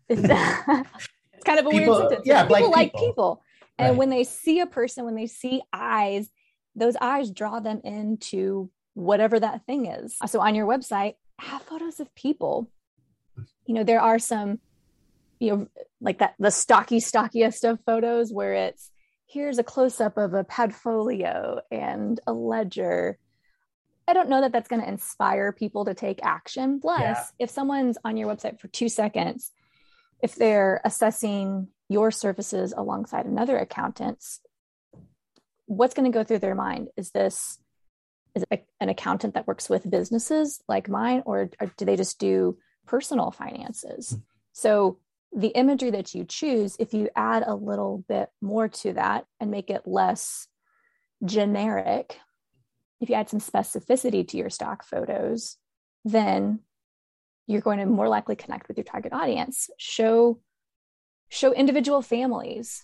it's, 0.09 0.21
it's 0.29 1.45
kind 1.45 1.59
of 1.59 1.67
a 1.67 1.71
people, 1.71 1.95
weird 1.95 2.11
sentence. 2.11 2.27
Yeah, 2.27 2.43
people 2.43 2.71
like, 2.71 2.71
like 2.73 2.93
people. 2.93 3.07
people. 3.09 3.43
And 3.79 3.91
Right. 3.91 3.97
when 3.99 4.11
they 4.11 4.25
see 4.25 4.61
a 4.61 4.67
person, 4.67 5.05
when 5.05 5.15
they 5.15 5.27
see 5.27 5.63
eyes, 5.73 6.29
those 6.75 6.97
eyes 7.01 7.31
draw 7.31 7.61
them 7.61 7.81
into 7.83 8.71
whatever 8.95 9.41
that 9.41 9.65
thing 9.67 9.87
is. 9.87 10.17
So 10.27 10.41
on 10.41 10.55
your 10.55 10.67
website, 10.67 11.15
have 11.39 11.63
photos 11.63 12.01
of 12.01 12.15
people. 12.15 12.71
You 13.67 13.75
know, 13.75 13.85
there 13.85 14.01
are 14.01 14.19
some, 14.19 14.59
you 15.41 15.57
know, 15.57 15.67
like 16.01 16.19
that 16.19 16.35
the 16.39 16.51
stocky, 16.51 16.99
stockiest 17.01 17.69
of 17.69 17.81
photos 17.85 18.33
where 18.33 18.53
it's 18.53 18.91
here's 19.27 19.59
a 19.59 19.65
close 19.65 20.01
up 20.01 20.17
of 20.17 20.35
a 20.35 20.45
padfolio 20.45 21.61
and 21.71 22.21
a 22.27 22.33
ledger. 22.33 23.19
I 24.07 24.13
don't 24.13 24.29
know 24.29 24.41
that 24.41 24.53
that's 24.53 24.69
going 24.69 24.83
to 24.83 24.89
inspire 24.89 25.53
people 25.53 25.85
to 25.85 25.95
take 25.95 26.21
action. 26.25 26.81
Plus, 26.81 27.01
Yeah. 27.01 27.25
if 27.39 27.51
someone's 27.51 27.97
on 28.05 28.17
your 28.17 28.29
website 28.29 28.59
for 28.59 28.69
two 28.69 28.89
seconds, 28.89 29.53
if 30.21 30.35
they're 30.35 30.81
assessing 30.85 31.69
your 31.89 32.11
services 32.11 32.75
alongside 32.77 33.27
another 33.27 33.57
accountant's, 33.57 34.41
what's 35.67 35.95
going 35.95 36.11
to 36.11 36.17
go 36.17 36.25
through 36.25 36.41
their 36.41 36.55
mind? 36.57 36.89
Is 36.97 37.11
this 37.13 37.59
is 38.35 38.45
it 38.51 38.67
an 38.81 38.89
accountant 38.89 39.35
that 39.35 39.47
works 39.49 39.69
with 39.69 39.91
businesses 39.91 40.63
like 40.69 40.89
mine, 40.89 41.23
or, 41.27 41.51
or 41.61 41.73
do 41.77 41.85
they 41.85 41.97
just 41.97 42.21
do 42.21 42.59
personal 42.87 43.31
finances? 43.33 44.11
Hmm. 44.11 44.19
So 44.53 44.99
the 45.33 45.49
imagery 45.49 45.91
that 45.91 46.15
you 46.15 46.25
choose, 46.25 46.77
if 46.79 46.93
you 46.93 47.09
add 47.15 47.45
a 47.47 47.55
little 47.55 48.05
bit 48.09 48.29
more 48.41 48.69
to 48.69 48.93
that 48.95 49.27
and 49.39 49.51
make 49.51 49.71
it 49.71 49.83
less 49.87 50.49
generic, 51.25 52.19
if 53.01 53.09
you 53.09 53.15
add 53.15 53.29
some 53.29 53.41
specificity 53.41 54.27
to 54.29 54.37
your 54.37 54.51
stock 54.51 54.85
photos, 54.85 55.57
then 56.05 56.61
you're 57.47 57.61
going 57.61 57.79
to 57.79 57.87
more 57.87 58.09
likely 58.09 58.37
connect 58.37 58.69
with 58.69 58.77
your 58.77 58.85
target 58.85 59.13
audience. 59.13 59.71
Show 59.77 60.41
show 61.29 61.53
individual 61.53 62.03
families 62.03 62.83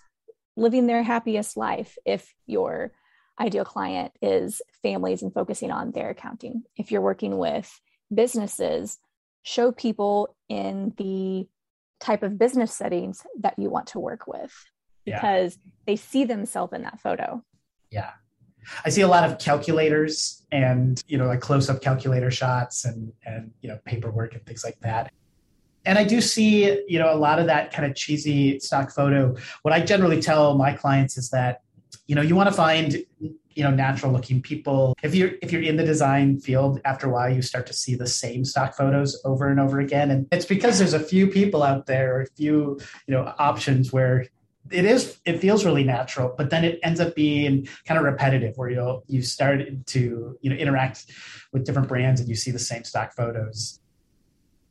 living 0.56 0.86
their 0.86 1.02
happiest 1.02 1.56
life 1.56 1.98
if 2.04 2.32
your 2.46 2.92
ideal 3.40 3.64
client 3.64 4.12
is 4.22 4.62
families 4.82 5.22
and 5.22 5.34
focusing 5.34 5.70
on 5.70 5.90
their 5.90 6.10
accounting. 6.10 6.62
If 6.76 6.90
you're 6.90 7.00
working 7.00 7.38
with 7.38 7.80
businesses, 8.12 8.98
show 9.42 9.72
people 9.72 10.34
in 10.48 10.94
the 10.96 11.48
type 12.00 12.22
of 12.22 12.38
business 12.38 12.74
settings 12.74 13.26
that 13.40 13.58
you 13.58 13.70
want 13.70 13.86
to 13.88 13.98
work 14.00 14.26
with 14.26 14.52
Yeah. 15.04 15.16
because 15.16 15.58
they 15.86 15.96
see 15.96 16.24
themselves 16.24 16.72
in 16.72 16.82
that 16.82 17.00
photo. 17.00 17.42
Yeah. 17.90 18.12
I 18.84 18.88
see 18.90 19.02
a 19.02 19.08
lot 19.08 19.28
of 19.28 19.38
calculators 19.38 20.44
and, 20.50 21.02
you 21.06 21.18
know, 21.18 21.26
like 21.26 21.40
close 21.40 21.70
up 21.70 21.80
calculator 21.80 22.30
shots 22.30 22.84
and, 22.84 23.12
and, 23.24 23.52
you 23.62 23.68
know, 23.68 23.78
paperwork 23.84 24.34
and 24.34 24.44
things 24.44 24.64
like 24.64 24.78
that. 24.80 25.12
And 25.84 25.96
I 25.98 26.04
do 26.04 26.20
see, 26.20 26.82
you 26.88 26.98
know, 26.98 27.14
a 27.14 27.16
lot 27.16 27.38
of 27.38 27.46
that 27.46 27.72
kind 27.72 27.88
of 27.88 27.94
cheesy 27.94 28.58
stock 28.58 28.90
photo. 28.90 29.36
What 29.62 29.72
I 29.72 29.80
generally 29.80 30.20
tell 30.20 30.58
my 30.58 30.72
clients 30.72 31.16
is 31.16 31.30
that, 31.30 31.62
you 32.08 32.16
know, 32.16 32.22
you 32.22 32.34
want 32.34 32.48
to 32.48 32.54
find, 32.54 32.96
you 33.56 33.64
know, 33.64 33.70
natural 33.70 34.12
looking 34.12 34.40
people. 34.40 34.94
If 35.02 35.14
you're 35.14 35.32
if 35.42 35.50
you're 35.50 35.62
in 35.62 35.76
the 35.76 35.84
design 35.84 36.38
field, 36.38 36.80
after 36.84 37.08
a 37.08 37.10
while 37.10 37.34
you 37.34 37.42
start 37.42 37.66
to 37.66 37.72
see 37.72 37.94
the 37.94 38.06
same 38.06 38.44
stock 38.44 38.76
photos 38.76 39.20
over 39.25 39.48
and 39.48 39.58
over 39.58 39.80
again. 39.80 40.10
And 40.10 40.28
it's 40.30 40.44
because 40.44 40.78
there's 40.78 40.92
a 40.92 41.00
few 41.00 41.26
people 41.26 41.62
out 41.62 41.86
there, 41.86 42.20
a 42.20 42.26
few, 42.26 42.78
you 43.06 43.14
know, 43.14 43.32
options 43.38 43.92
where 43.92 44.26
it 44.70 44.84
is 44.84 45.18
it 45.25 45.38
feels 45.38 45.64
really 45.64 45.84
natural 45.84 46.34
but 46.36 46.50
then 46.50 46.64
it 46.64 46.80
ends 46.82 46.98
up 46.98 47.14
being 47.14 47.68
kind 47.84 47.98
of 47.98 48.04
repetitive 48.04 48.56
where 48.56 48.68
you'll 48.68 49.04
you 49.06 49.22
start 49.22 49.60
to 49.86 50.36
you 50.40 50.50
know 50.50 50.56
interact 50.56 51.06
with 51.52 51.64
different 51.64 51.86
brands 51.86 52.20
and 52.20 52.28
you 52.28 52.34
see 52.34 52.50
the 52.50 52.58
same 52.58 52.82
stock 52.82 53.12
photos 53.14 53.78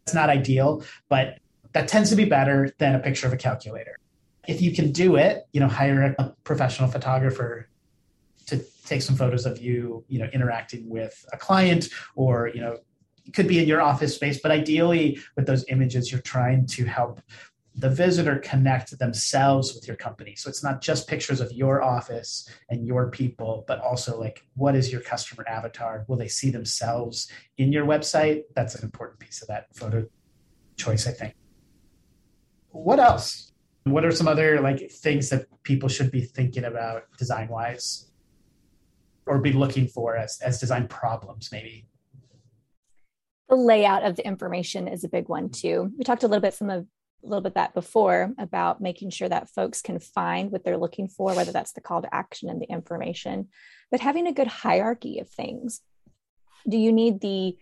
it's 0.03 0.13
not 0.13 0.29
ideal 0.29 0.83
but 1.07 1.39
that 1.71 1.87
tends 1.87 2.09
to 2.09 2.15
be 2.17 2.25
better 2.25 2.73
than 2.77 2.93
a 2.93 2.99
picture 2.99 3.25
of 3.25 3.31
a 3.31 3.37
calculator 3.37 3.95
if 4.49 4.61
you 4.61 4.73
can 4.73 4.91
do 4.91 5.15
it 5.15 5.47
you 5.53 5.61
know 5.61 5.67
hire 5.69 6.13
a 6.19 6.33
professional 6.43 6.89
photographer 6.89 7.69
to 7.69 7.74
take 8.85 9.01
some 9.01 9.15
photos 9.15 9.45
of 9.45 9.59
you 9.59 10.03
you 10.07 10.19
know 10.19 10.29
interacting 10.33 10.89
with 10.89 11.25
a 11.33 11.37
client 11.37 11.89
or 12.15 12.49
you 12.53 12.61
know 12.61 12.77
it 13.25 13.33
could 13.33 13.47
be 13.47 13.59
in 13.59 13.67
your 13.67 13.81
office 13.81 14.15
space 14.15 14.39
but 14.41 14.51
ideally 14.51 15.19
with 15.35 15.45
those 15.45 15.65
images 15.69 16.11
you're 16.11 16.21
trying 16.21 16.65
to 16.65 16.85
help 16.85 17.21
the 17.77 17.89
visitor 17.89 18.37
connect 18.37 18.97
themselves 18.99 19.73
with 19.73 19.85
your 19.87 19.97
company. 19.97 20.35
So 20.35 20.49
it's 20.49 20.63
not 20.63 20.81
just 20.81 21.09
pictures 21.09 21.41
of 21.41 21.51
your 21.51 21.81
office 21.81 22.49
and 22.69 22.87
your 22.87 23.09
people, 23.09 23.65
but 23.67 23.79
also 23.79 24.19
like 24.19 24.45
what 24.55 24.75
is 24.75 24.91
your 24.91 25.01
customer 25.01 25.45
avatar? 25.47 26.05
Will 26.07 26.15
they 26.15 26.29
see 26.29 26.49
themselves 26.49 27.29
in 27.57 27.73
your 27.73 27.85
website? 27.85 28.43
That's 28.55 28.75
an 28.75 28.83
important 28.83 29.19
piece 29.19 29.41
of 29.41 29.49
that 29.49 29.75
photo 29.75 30.05
choice, 30.77 31.05
I 31.05 31.11
think. 31.11 31.35
What 32.69 32.99
else? 32.99 33.51
What 33.83 34.05
are 34.05 34.11
some 34.11 34.27
other 34.27 34.61
like 34.61 34.89
things 34.89 35.29
that 35.29 35.47
people 35.63 35.89
should 35.89 36.11
be 36.11 36.21
thinking 36.21 36.63
about 36.63 37.03
design 37.17 37.49
wise 37.49 38.09
or 39.25 39.39
be 39.39 39.53
looking 39.53 39.87
for 39.87 40.15
as, 40.15 40.39
as 40.41 40.59
design 40.59 40.87
problems 40.87 41.49
maybe? 41.51 41.87
The 43.49 43.55
layout 43.55 44.03
of 44.03 44.15
the 44.15 44.25
information 44.25 44.87
is 44.87 45.03
a 45.03 45.09
big 45.09 45.29
one 45.29 45.49
too. 45.49 45.91
We 45.97 46.03
talked 46.03 46.23
a 46.23 46.27
little 46.27 46.41
bit 46.41 46.53
some 46.53 46.69
of 46.69 46.87
a 47.23 47.27
little 47.27 47.41
bit 47.41 47.55
that 47.55 47.73
before 47.73 48.33
about 48.37 48.81
making 48.81 49.09
sure 49.09 49.27
that 49.27 49.49
folks 49.49 49.81
can 49.81 49.99
find 49.99 50.51
what 50.51 50.63
they're 50.63 50.77
looking 50.77 51.07
for, 51.07 51.33
whether 51.33 51.51
that's 51.51 51.73
the 51.73 51.81
call 51.81 52.01
to 52.01 52.15
action 52.15 52.49
and 52.49 52.61
the 52.61 52.69
information, 52.69 53.49
but 53.91 53.99
having 53.99 54.27
a 54.27 54.33
good 54.33 54.47
hierarchy 54.47 55.19
of 55.19 55.29
things. 55.29 55.81
Do 56.67 56.77
you 56.77 56.91
need 56.91 57.21
the 57.21 57.57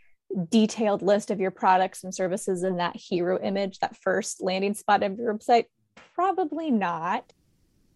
detailed 0.49 1.01
list 1.01 1.31
of 1.31 1.39
your 1.39 1.51
products 1.51 2.03
and 2.03 2.13
services 2.13 2.63
in 2.63 2.77
that 2.77 2.95
hero 2.95 3.39
image, 3.41 3.79
that 3.79 3.97
first 3.97 4.41
landing 4.41 4.73
spot 4.73 5.03
of 5.03 5.17
your 5.17 5.33
website? 5.33 5.65
Probably 6.15 6.71
not, 6.71 7.31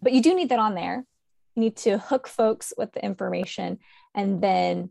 but 0.02 0.12
you 0.12 0.22
do 0.22 0.34
need 0.34 0.48
that 0.50 0.58
on 0.58 0.74
there. 0.74 1.04
You 1.58 1.64
need 1.64 1.76
to 1.78 1.98
hook 1.98 2.28
folks 2.28 2.72
with 2.78 2.92
the 2.92 3.04
information 3.04 3.80
and 4.14 4.40
then 4.40 4.90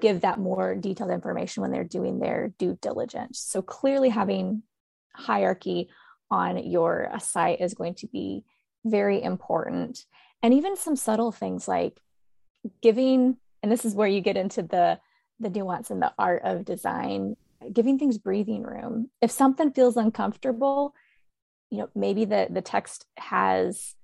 give 0.00 0.22
that 0.22 0.38
more 0.38 0.74
detailed 0.74 1.10
information 1.10 1.60
when 1.60 1.70
they're 1.70 1.84
doing 1.84 2.18
their 2.18 2.54
due 2.58 2.78
diligence. 2.80 3.38
So 3.40 3.60
clearly 3.60 4.08
having 4.08 4.62
hierarchy 5.14 5.90
on 6.30 6.64
your 6.66 7.10
site 7.20 7.60
is 7.60 7.74
going 7.74 7.96
to 7.96 8.06
be 8.06 8.44
very 8.86 9.22
important. 9.22 10.06
And 10.42 10.54
even 10.54 10.78
some 10.78 10.96
subtle 10.96 11.30
things 11.30 11.68
like 11.68 12.00
giving, 12.80 13.36
and 13.62 13.70
this 13.70 13.84
is 13.84 13.94
where 13.94 14.08
you 14.08 14.22
get 14.22 14.38
into 14.38 14.62
the 14.62 14.98
the 15.38 15.50
nuance 15.50 15.90
and 15.90 16.00
the 16.00 16.14
art 16.18 16.40
of 16.42 16.64
design, 16.64 17.36
giving 17.70 17.98
things 17.98 18.16
breathing 18.16 18.62
room. 18.62 19.10
If 19.20 19.30
something 19.30 19.72
feels 19.72 19.98
uncomfortable, 19.98 20.94
you 21.68 21.80
know, 21.80 21.90
maybe 21.94 22.24
the 22.24 22.48
the 22.48 22.62
text 22.62 23.04
has 23.18 23.94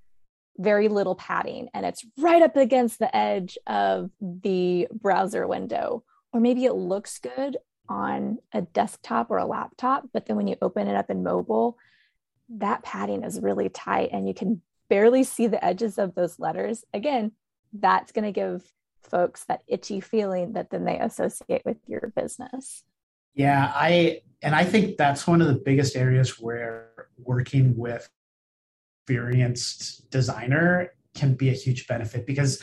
very 0.58 0.88
little 0.88 1.14
padding 1.14 1.68
and 1.74 1.84
it's 1.84 2.04
right 2.18 2.42
up 2.42 2.56
against 2.56 2.98
the 2.98 3.14
edge 3.14 3.58
of 3.66 4.10
the 4.20 4.88
browser 4.92 5.46
window. 5.46 6.04
Or 6.32 6.40
maybe 6.40 6.64
it 6.64 6.74
looks 6.74 7.18
good 7.18 7.56
on 7.88 8.38
a 8.52 8.62
desktop 8.62 9.30
or 9.30 9.38
a 9.38 9.46
laptop, 9.46 10.08
but 10.12 10.26
then 10.26 10.36
when 10.36 10.46
you 10.46 10.56
open 10.62 10.88
it 10.88 10.96
up 10.96 11.10
in 11.10 11.22
mobile, 11.22 11.76
that 12.48 12.82
padding 12.82 13.24
is 13.24 13.40
really 13.40 13.68
tight 13.68 14.10
and 14.12 14.26
you 14.26 14.34
can 14.34 14.62
barely 14.88 15.24
see 15.24 15.46
the 15.46 15.64
edges 15.64 15.98
of 15.98 16.14
those 16.14 16.38
letters. 16.38 16.84
Again, 16.92 17.32
that's 17.72 18.12
going 18.12 18.24
to 18.24 18.32
give 18.32 18.64
folks 19.02 19.44
that 19.44 19.62
itchy 19.66 20.00
feeling 20.00 20.52
that 20.54 20.70
then 20.70 20.84
they 20.84 20.98
associate 20.98 21.62
with 21.64 21.76
your 21.86 22.12
business. 22.16 22.82
Yeah, 23.34 23.72
I 23.74 24.20
and 24.42 24.54
I 24.54 24.64
think 24.64 24.96
that's 24.96 25.26
one 25.26 25.40
of 25.40 25.48
the 25.48 25.54
biggest 25.54 25.96
areas 25.96 26.40
where 26.40 27.08
working 27.18 27.76
with 27.76 28.08
experienced 29.04 30.10
designer 30.10 30.90
can 31.14 31.34
be 31.34 31.50
a 31.50 31.52
huge 31.52 31.86
benefit 31.86 32.26
because 32.26 32.62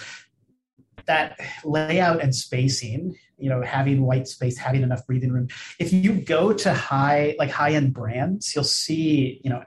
that 1.06 1.40
layout 1.64 2.22
and 2.22 2.34
spacing 2.34 3.16
you 3.38 3.50
know 3.50 3.62
having 3.62 4.04
white 4.04 4.28
space 4.28 4.58
having 4.58 4.82
enough 4.82 5.06
breathing 5.06 5.32
room 5.32 5.48
if 5.80 5.94
you 5.94 6.14
go 6.14 6.52
to 6.52 6.74
high 6.74 7.36
like 7.38 7.50
high 7.50 7.72
end 7.72 7.94
brands 7.94 8.56
you'll 8.56 8.64
see 8.64 9.40
you 9.44 9.50
know 9.50 9.64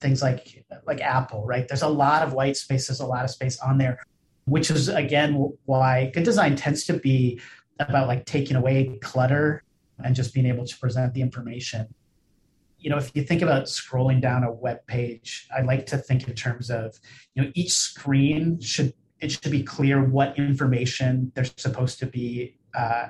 things 0.00 0.22
like 0.22 0.64
like 0.86 1.00
apple 1.00 1.44
right? 1.44 1.68
There's 1.68 1.82
a 1.82 1.88
lot 1.88 2.22
of 2.22 2.32
white 2.32 2.56
space 2.56 2.86
there's 2.86 3.00
a 3.00 3.06
lot 3.06 3.24
of 3.24 3.30
space 3.30 3.58
on 3.60 3.78
there 3.78 4.00
which 4.44 4.70
is 4.70 4.88
again 4.88 5.52
why 5.64 6.10
good 6.14 6.24
design 6.24 6.56
tends 6.56 6.84
to 6.84 6.94
be 6.94 7.40
about 7.78 8.06
like 8.06 8.26
taking 8.26 8.56
away 8.56 8.98
clutter 9.02 9.62
and 10.04 10.14
just 10.14 10.34
being 10.34 10.46
able 10.46 10.66
to 10.66 10.78
present 10.78 11.14
the 11.14 11.20
information 11.20 11.86
you 12.82 12.90
know 12.90 12.96
if 12.96 13.10
you 13.14 13.22
think 13.22 13.42
about 13.42 13.64
scrolling 13.64 14.20
down 14.20 14.44
a 14.44 14.52
web 14.52 14.78
page 14.86 15.48
i 15.56 15.62
like 15.62 15.86
to 15.86 15.96
think 15.96 16.28
in 16.28 16.34
terms 16.34 16.70
of 16.70 16.98
you 17.34 17.42
know 17.42 17.50
each 17.54 17.72
screen 17.72 18.60
should 18.60 18.92
it 19.22 19.30
should 19.30 19.52
be 19.52 19.62
clear 19.62 20.04
what 20.04 20.36
information 20.36 21.30
they're 21.34 21.44
supposed 21.44 21.98
to 22.00 22.06
be 22.06 22.58
uh, 22.74 23.06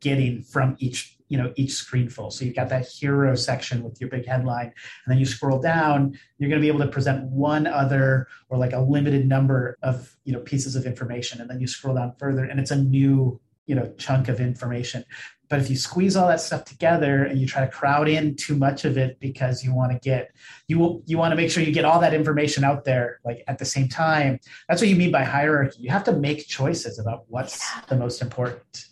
getting 0.00 0.42
from 0.42 0.74
each 0.78 1.18
you 1.28 1.38
know 1.38 1.52
each 1.56 1.72
screen 1.72 2.08
full. 2.08 2.30
So 2.30 2.44
you've 2.44 2.56
got 2.56 2.68
that 2.70 2.88
hero 2.88 3.36
section 3.36 3.84
with 3.84 4.00
your 4.00 4.10
big 4.10 4.26
headline 4.26 4.66
and 4.66 5.06
then 5.06 5.18
you 5.18 5.24
scroll 5.24 5.60
down 5.60 6.18
you're 6.38 6.50
going 6.50 6.60
to 6.60 6.64
be 6.64 6.68
able 6.68 6.84
to 6.84 6.88
present 6.88 7.24
one 7.24 7.66
other 7.66 8.26
or 8.48 8.58
like 8.58 8.72
a 8.72 8.80
limited 8.80 9.28
number 9.28 9.76
of 9.82 10.16
you 10.24 10.32
know 10.32 10.40
pieces 10.40 10.74
of 10.74 10.86
information 10.86 11.40
and 11.40 11.48
then 11.48 11.60
you 11.60 11.68
scroll 11.68 11.94
down 11.94 12.12
further 12.18 12.44
and 12.44 12.58
it's 12.58 12.72
a 12.72 12.76
new 12.76 13.40
you 13.66 13.76
know 13.76 13.92
chunk 13.96 14.28
of 14.28 14.40
information 14.40 15.04
but 15.50 15.58
if 15.58 15.68
you 15.68 15.76
squeeze 15.76 16.16
all 16.16 16.28
that 16.28 16.40
stuff 16.40 16.64
together 16.64 17.24
and 17.24 17.38
you 17.38 17.46
try 17.46 17.60
to 17.60 17.70
crowd 17.70 18.08
in 18.08 18.36
too 18.36 18.56
much 18.56 18.86
of 18.86 18.96
it 18.96 19.18
because 19.20 19.62
you 19.62 19.74
want 19.74 19.92
to 19.92 19.98
get 19.98 20.30
you 20.68 20.78
will, 20.78 21.02
you 21.04 21.18
want 21.18 21.32
to 21.32 21.36
make 21.36 21.50
sure 21.50 21.62
you 21.62 21.72
get 21.72 21.84
all 21.84 22.00
that 22.00 22.14
information 22.14 22.64
out 22.64 22.84
there 22.84 23.20
like 23.24 23.42
at 23.48 23.58
the 23.58 23.64
same 23.64 23.88
time 23.88 24.40
that's 24.68 24.80
what 24.80 24.88
you 24.88 24.96
mean 24.96 25.10
by 25.10 25.24
hierarchy 25.24 25.82
you 25.82 25.90
have 25.90 26.04
to 26.04 26.12
make 26.12 26.46
choices 26.46 26.98
about 26.98 27.24
what's 27.28 27.60
yeah. 27.74 27.82
the 27.88 27.96
most 27.96 28.22
important 28.22 28.86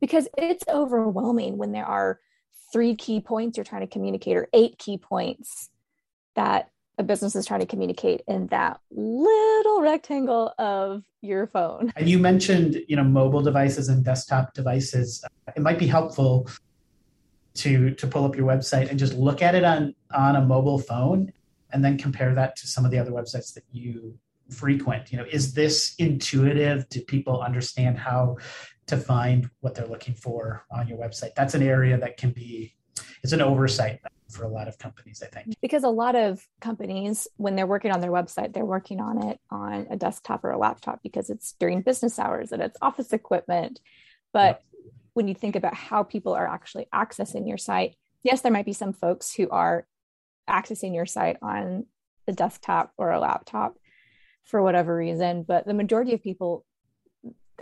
because 0.00 0.26
it's 0.38 0.64
overwhelming 0.68 1.58
when 1.58 1.72
there 1.72 1.84
are 1.84 2.20
three 2.72 2.94
key 2.94 3.20
points 3.20 3.58
you're 3.58 3.64
trying 3.64 3.82
to 3.82 3.92
communicate 3.92 4.36
or 4.36 4.48
eight 4.54 4.78
key 4.78 4.96
points 4.96 5.68
that 6.36 6.70
a 7.00 7.02
business 7.02 7.34
is 7.34 7.46
trying 7.46 7.60
to 7.60 7.66
communicate 7.66 8.22
in 8.28 8.46
that 8.48 8.78
little 8.90 9.80
rectangle 9.80 10.54
of 10.58 11.02
your 11.22 11.46
phone. 11.46 11.92
And 11.96 12.08
you 12.08 12.18
mentioned, 12.18 12.80
you 12.86 12.94
know, 12.94 13.02
mobile 13.04 13.42
devices 13.42 13.88
and 13.88 14.04
desktop 14.04 14.52
devices. 14.52 15.24
It 15.56 15.62
might 15.62 15.78
be 15.78 15.86
helpful 15.86 16.48
to 17.54 17.92
to 17.94 18.06
pull 18.06 18.24
up 18.24 18.36
your 18.36 18.46
website 18.46 18.90
and 18.90 18.98
just 18.98 19.14
look 19.14 19.42
at 19.42 19.54
it 19.54 19.64
on 19.64 19.94
on 20.14 20.36
a 20.36 20.40
mobile 20.40 20.78
phone 20.78 21.32
and 21.72 21.84
then 21.84 21.98
compare 21.98 22.34
that 22.34 22.54
to 22.56 22.66
some 22.66 22.84
of 22.84 22.90
the 22.90 22.98
other 22.98 23.10
websites 23.10 23.54
that 23.54 23.64
you 23.72 24.18
frequent. 24.50 25.10
You 25.10 25.18
know, 25.18 25.26
is 25.30 25.54
this 25.54 25.94
intuitive? 25.98 26.88
Do 26.90 27.00
people 27.00 27.40
understand 27.40 27.98
how 27.98 28.36
to 28.86 28.96
find 28.96 29.48
what 29.60 29.74
they're 29.74 29.86
looking 29.86 30.14
for 30.14 30.64
on 30.70 30.86
your 30.86 30.98
website? 30.98 31.34
That's 31.34 31.54
an 31.54 31.62
area 31.62 31.96
that 31.98 32.18
can 32.18 32.30
be 32.30 32.74
it's 33.22 33.32
an 33.32 33.40
oversight 33.40 34.00
for 34.30 34.44
a 34.44 34.48
lot 34.48 34.68
of 34.68 34.78
companies, 34.78 35.22
I 35.22 35.26
think. 35.26 35.56
Because 35.60 35.84
a 35.84 35.88
lot 35.88 36.14
of 36.14 36.46
companies, 36.60 37.26
when 37.36 37.56
they're 37.56 37.66
working 37.66 37.92
on 37.92 38.00
their 38.00 38.10
website, 38.10 38.52
they're 38.52 38.64
working 38.64 39.00
on 39.00 39.28
it 39.28 39.38
on 39.50 39.86
a 39.90 39.96
desktop 39.96 40.44
or 40.44 40.50
a 40.50 40.58
laptop 40.58 41.02
because 41.02 41.30
it's 41.30 41.54
during 41.58 41.82
business 41.82 42.18
hours 42.18 42.52
and 42.52 42.62
it's 42.62 42.76
office 42.80 43.12
equipment. 43.12 43.80
But 44.32 44.62
when 45.14 45.28
you 45.28 45.34
think 45.34 45.56
about 45.56 45.74
how 45.74 46.02
people 46.02 46.34
are 46.34 46.46
actually 46.46 46.86
accessing 46.94 47.48
your 47.48 47.58
site, 47.58 47.96
yes, 48.22 48.42
there 48.42 48.52
might 48.52 48.66
be 48.66 48.72
some 48.72 48.92
folks 48.92 49.34
who 49.34 49.48
are 49.50 49.86
accessing 50.48 50.94
your 50.94 51.06
site 51.06 51.36
on 51.42 51.86
the 52.26 52.32
desktop 52.32 52.92
or 52.96 53.10
a 53.10 53.20
laptop 53.20 53.76
for 54.44 54.62
whatever 54.62 54.96
reason, 54.96 55.42
but 55.42 55.66
the 55.66 55.74
majority 55.74 56.14
of 56.14 56.22
people 56.22 56.64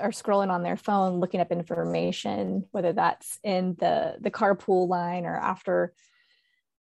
are 0.01 0.11
scrolling 0.11 0.51
on 0.51 0.63
their 0.63 0.77
phone 0.77 1.21
looking 1.21 1.41
up 1.41 1.53
information 1.53 2.65
whether 2.71 2.93
that's 2.93 3.39
in 3.43 3.77
the 3.79 4.17
the 4.21 4.31
carpool 4.31 4.89
line 4.89 5.25
or 5.27 5.37
after 5.37 5.93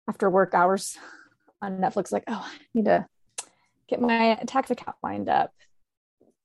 after 0.09 0.29
work 0.29 0.55
hours 0.55 0.97
on 1.61 1.79
netflix 1.79 2.13
like 2.13 2.25
oh 2.29 2.45
i 2.45 2.59
need 2.75 2.87
to 2.87 3.07
get 3.93 4.01
my 4.01 4.39
tax 4.47 4.71
account 4.71 4.97
lined 5.03 5.29
up. 5.29 5.53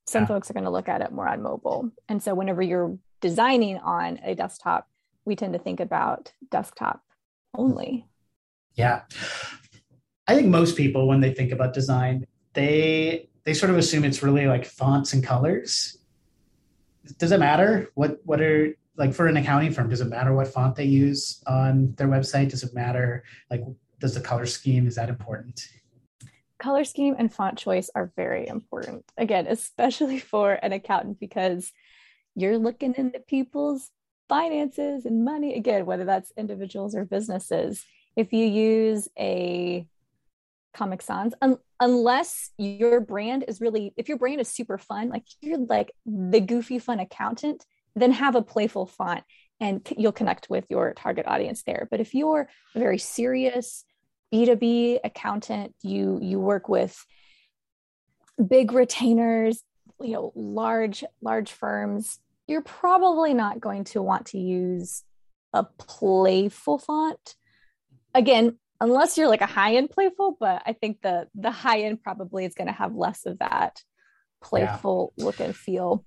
Some 0.06 0.24
yeah. 0.24 0.28
folks 0.28 0.50
are 0.50 0.54
going 0.54 0.66
to 0.66 0.70
look 0.70 0.90
at 0.90 1.02
it 1.02 1.12
more 1.12 1.28
on 1.28 1.42
mobile. 1.42 1.92
And 2.10 2.22
so 2.22 2.36
whenever 2.36 2.62
you're 2.62 2.98
designing 3.22 3.78
on 3.78 4.20
a 4.24 4.36
desktop 4.36 4.88
we 5.26 5.36
tend 5.36 5.52
to 5.52 5.60
think 5.60 5.82
about 5.82 6.32
desktop 6.52 7.02
only. 7.54 8.08
Yeah. 8.76 9.02
I 10.26 10.36
think 10.36 10.48
most 10.48 10.78
people 10.78 11.08
when 11.08 11.20
they 11.20 11.34
think 11.34 11.52
about 11.52 11.74
design 11.74 12.28
they 12.54 13.30
they 13.44 13.54
sort 13.54 13.70
of 13.70 13.78
assume 13.78 14.04
it's 14.04 14.24
really 14.24 14.46
like 14.46 14.66
fonts 14.66 15.14
and 15.14 15.24
colors 15.24 15.97
does 17.18 17.32
it 17.32 17.40
matter 17.40 17.90
what 17.96 18.20
what 18.24 18.42
are 18.42 18.76
like 18.96 19.14
for 19.14 19.28
an 19.28 19.38
accounting 19.38 19.72
firm 19.72 19.90
does 19.90 20.02
it 20.02 20.06
matter 20.06 20.34
what 20.34 20.48
font 20.48 20.76
they 20.76 20.86
use 20.86 21.42
on 21.48 21.94
their 21.98 22.08
website? 22.08 22.50
Does 22.50 22.64
it 22.64 22.74
matter 22.74 23.24
like 23.50 23.64
does 24.00 24.14
the 24.14 24.22
color 24.22 24.46
scheme 24.46 24.88
is 24.88 24.96
that 24.96 25.10
important? 25.10 25.68
Color 26.60 26.84
scheme 26.86 27.16
and 27.18 27.34
font 27.34 27.58
choice 27.58 27.90
are 27.94 28.12
very 28.16 28.48
important. 28.48 29.06
Again 29.18 29.48
especially 29.48 30.20
for 30.32 30.54
an 30.54 30.74
accountant 30.74 31.20
because 31.20 31.72
you're 32.36 32.58
looking 32.58 32.94
into 32.96 33.20
people's 33.20 33.90
finances 34.30 35.06
and 35.06 35.24
money. 35.24 35.56
Again 35.56 35.86
whether 35.86 36.06
that's 36.06 36.32
individuals 36.38 36.96
or 36.96 37.06
businesses 37.06 37.86
if 38.16 38.34
you 38.34 38.46
use 38.46 39.08
a 39.18 39.88
Comic 40.78 41.02
Sans, 41.02 41.34
un- 41.42 41.58
unless 41.80 42.52
your 42.58 43.02
brand 43.02 43.46
is 43.48 43.60
really, 43.60 43.94
if 43.98 44.08
your 44.08 44.18
brand 44.18 44.40
is 44.40 44.48
super 44.48 44.78
fun, 44.78 45.10
like 45.10 45.26
you're 45.42 45.58
like 45.58 45.92
the 46.06 46.40
goofy 46.40 46.78
fun 46.78 47.00
accountant, 47.00 47.66
then 47.96 48.12
have 48.12 48.36
a 48.36 48.44
playful 48.44 48.86
font 48.86 49.24
and 49.60 49.88
you'll 49.98 50.12
connect 50.12 50.50
with 50.50 50.66
your 50.70 50.94
target 50.94 51.26
audience 51.28 51.64
there. 51.64 51.88
But 51.90 52.00
if 52.00 52.14
you're 52.14 52.48
a 52.76 52.80
very 52.80 53.00
serious 53.00 53.86
B2B 54.32 55.00
accountant, 55.04 55.74
you 55.82 56.20
you 56.22 56.40
work 56.40 56.70
with 56.70 57.04
big 58.46 58.72
retainers, 58.72 59.64
you 60.00 60.14
know, 60.14 60.32
large 60.36 61.04
large 61.22 61.52
firms, 61.52 62.20
you're 62.46 62.62
probably 62.62 63.34
not 63.34 63.60
going 63.60 63.86
to 63.86 64.02
want 64.02 64.28
to 64.28 64.38
use 64.38 65.04
a 65.54 65.64
playful 65.64 66.78
font. 66.78 67.36
Again, 68.14 68.60
unless 68.80 69.18
you're 69.18 69.28
like 69.28 69.42
a 69.42 69.48
high 69.48 69.76
end 69.76 69.90
playful, 69.90 70.38
but 70.40 70.62
I 70.66 70.74
think 70.74 71.02
the 71.02 71.28
the 71.36 71.52
high 71.52 71.82
end 71.82 72.02
probably 72.02 72.46
is 72.46 72.54
going 72.54 72.68
to 72.68 72.74
have 72.74 72.96
less 72.96 73.26
of 73.26 73.40
that 73.40 73.82
playful 74.42 75.14
yeah. 75.18 75.26
look 75.26 75.40
and 75.40 75.56
feel. 75.56 76.06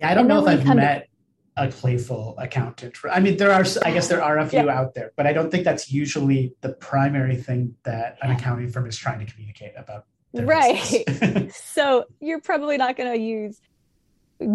Yeah, 0.00 0.10
I 0.10 0.14
don't 0.14 0.28
know 0.28 0.46
if 0.46 0.48
I've 0.48 0.76
met 0.76 1.08
a 1.56 1.68
playful 1.68 2.36
accountant. 2.38 2.96
I 3.10 3.20
mean, 3.20 3.36
there 3.36 3.52
are, 3.52 3.64
I 3.84 3.90
guess 3.90 4.08
there 4.08 4.22
are 4.22 4.38
a 4.38 4.46
few 4.46 4.64
yeah. 4.64 4.78
out 4.78 4.94
there, 4.94 5.12
but 5.16 5.26
I 5.26 5.32
don't 5.32 5.50
think 5.50 5.64
that's 5.64 5.92
usually 5.92 6.54
the 6.62 6.70
primary 6.70 7.36
thing 7.36 7.74
that 7.84 8.16
an 8.22 8.30
accounting 8.30 8.70
firm 8.70 8.86
is 8.86 8.96
trying 8.96 9.18
to 9.24 9.30
communicate 9.30 9.72
about. 9.76 10.06
Right. 10.32 11.52
so 11.52 12.04
you're 12.20 12.40
probably 12.40 12.78
not 12.78 12.96
going 12.96 13.12
to 13.12 13.20
use 13.20 13.60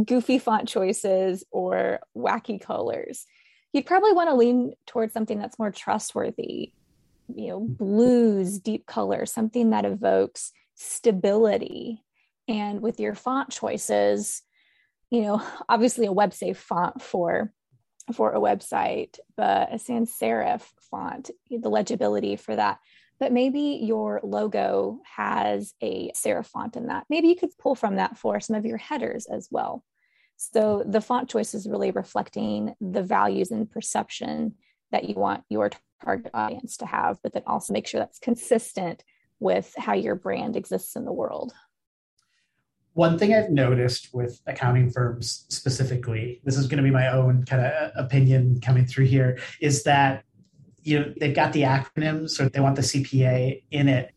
goofy 0.06 0.39
font 0.39 0.67
choices 0.67 1.43
or 1.52 2.00
wacky 2.17 2.60
colors. 2.60 3.26
You'd 3.71 3.86
probably 3.86 4.13
want 4.13 4.30
to 4.30 4.36
lean 4.36 4.74
towards 4.88 5.13
something 5.13 5.38
that's 5.38 5.60
more 5.60 5.69
trustworthy 5.69 6.71
you 7.36 7.50
know 7.50 7.60
blues 7.60 8.60
deep 8.60 8.86
color 8.86 9.26
something 9.26 9.71
that 9.71 9.86
evokes 9.86 10.52
stability. 10.76 12.02
And 12.48 12.82
with 12.82 13.00
your 13.00 13.15
font 13.15 13.50
choices 13.50 14.41
you 15.12 15.21
know 15.21 15.41
obviously 15.69 16.06
a 16.06 16.12
web 16.12 16.34
safe 16.34 16.58
font 16.58 17.02
for 17.02 17.52
for 18.13 18.34
a 18.34 18.39
website 18.39 19.17
but 19.36 19.74
a 19.74 19.80
sans 19.80 20.12
serif 20.21 20.62
font 20.91 21.32
the 21.50 21.69
legibility 21.69 22.36
for 22.36 22.56
that. 22.56 22.80
But 23.19 23.32
maybe 23.32 23.80
your 23.82 24.19
logo 24.24 25.00
has 25.15 25.74
a 25.82 26.12
serif 26.12 26.48
font 26.48 26.76
in 26.76 26.88
that. 26.88 27.06
Maybe 27.10 27.30
you 27.30 27.36
could 27.36 27.58
pull 27.58 27.76
from 27.76 27.95
that 27.95 28.17
for 28.17 28.39
some 28.39 28.58
of 28.58 28.65
your 28.65 28.78
headers 28.78 29.26
as 29.26 29.48
well. 29.50 29.84
So 30.38 30.84
the 30.86 31.02
font 31.02 31.30
choice 31.30 31.54
is 31.54 31.67
really 31.67 31.91
reflecting 31.91 32.76
the 32.82 33.04
values 33.04 33.52
and 33.52 33.69
perception 33.69 34.56
that 34.91 35.06
you 35.06 35.15
want 35.15 35.43
your 35.50 35.71
target 36.03 36.31
audience 36.34 36.77
to 36.77 36.86
have, 36.86 37.17
but 37.21 37.34
then 37.34 37.43
also 37.45 37.73
make 37.73 37.88
sure 37.88 37.99
that's 37.99 38.19
consistent 38.19 39.03
with 39.39 39.73
how 39.77 39.93
your 39.93 40.15
brand 40.15 40.55
exists 40.55 40.95
in 40.95 41.05
the 41.05 41.13
world. 41.13 41.53
One 42.93 43.19
thing 43.19 43.34
I've 43.34 43.49
noticed 43.49 44.13
with 44.13 44.41
accounting 44.47 44.89
firms 44.89 45.45
specifically, 45.49 46.39
this 46.45 46.58
is 46.58 46.67
going 46.67 46.77
to 46.77 46.84
be 46.84 46.91
my 46.91 47.10
own 47.10 47.43
kind 47.43 47.65
of 47.65 47.71
uh, 47.73 47.91
opinion 47.97 48.62
coming 48.62 48.86
through 48.86 49.05
here, 49.05 49.38
is 49.60 49.84
that 49.84 50.23
you 50.81 50.99
know 50.99 51.13
they've 51.19 51.36
got 51.36 51.51
the 51.51 51.63
acronyms 51.63 52.39
or 52.39 52.47
they 52.47 52.62
want 52.62 52.77
the 52.77 52.81
CPA 52.81 53.63
in 53.71 53.89
it. 53.89 54.12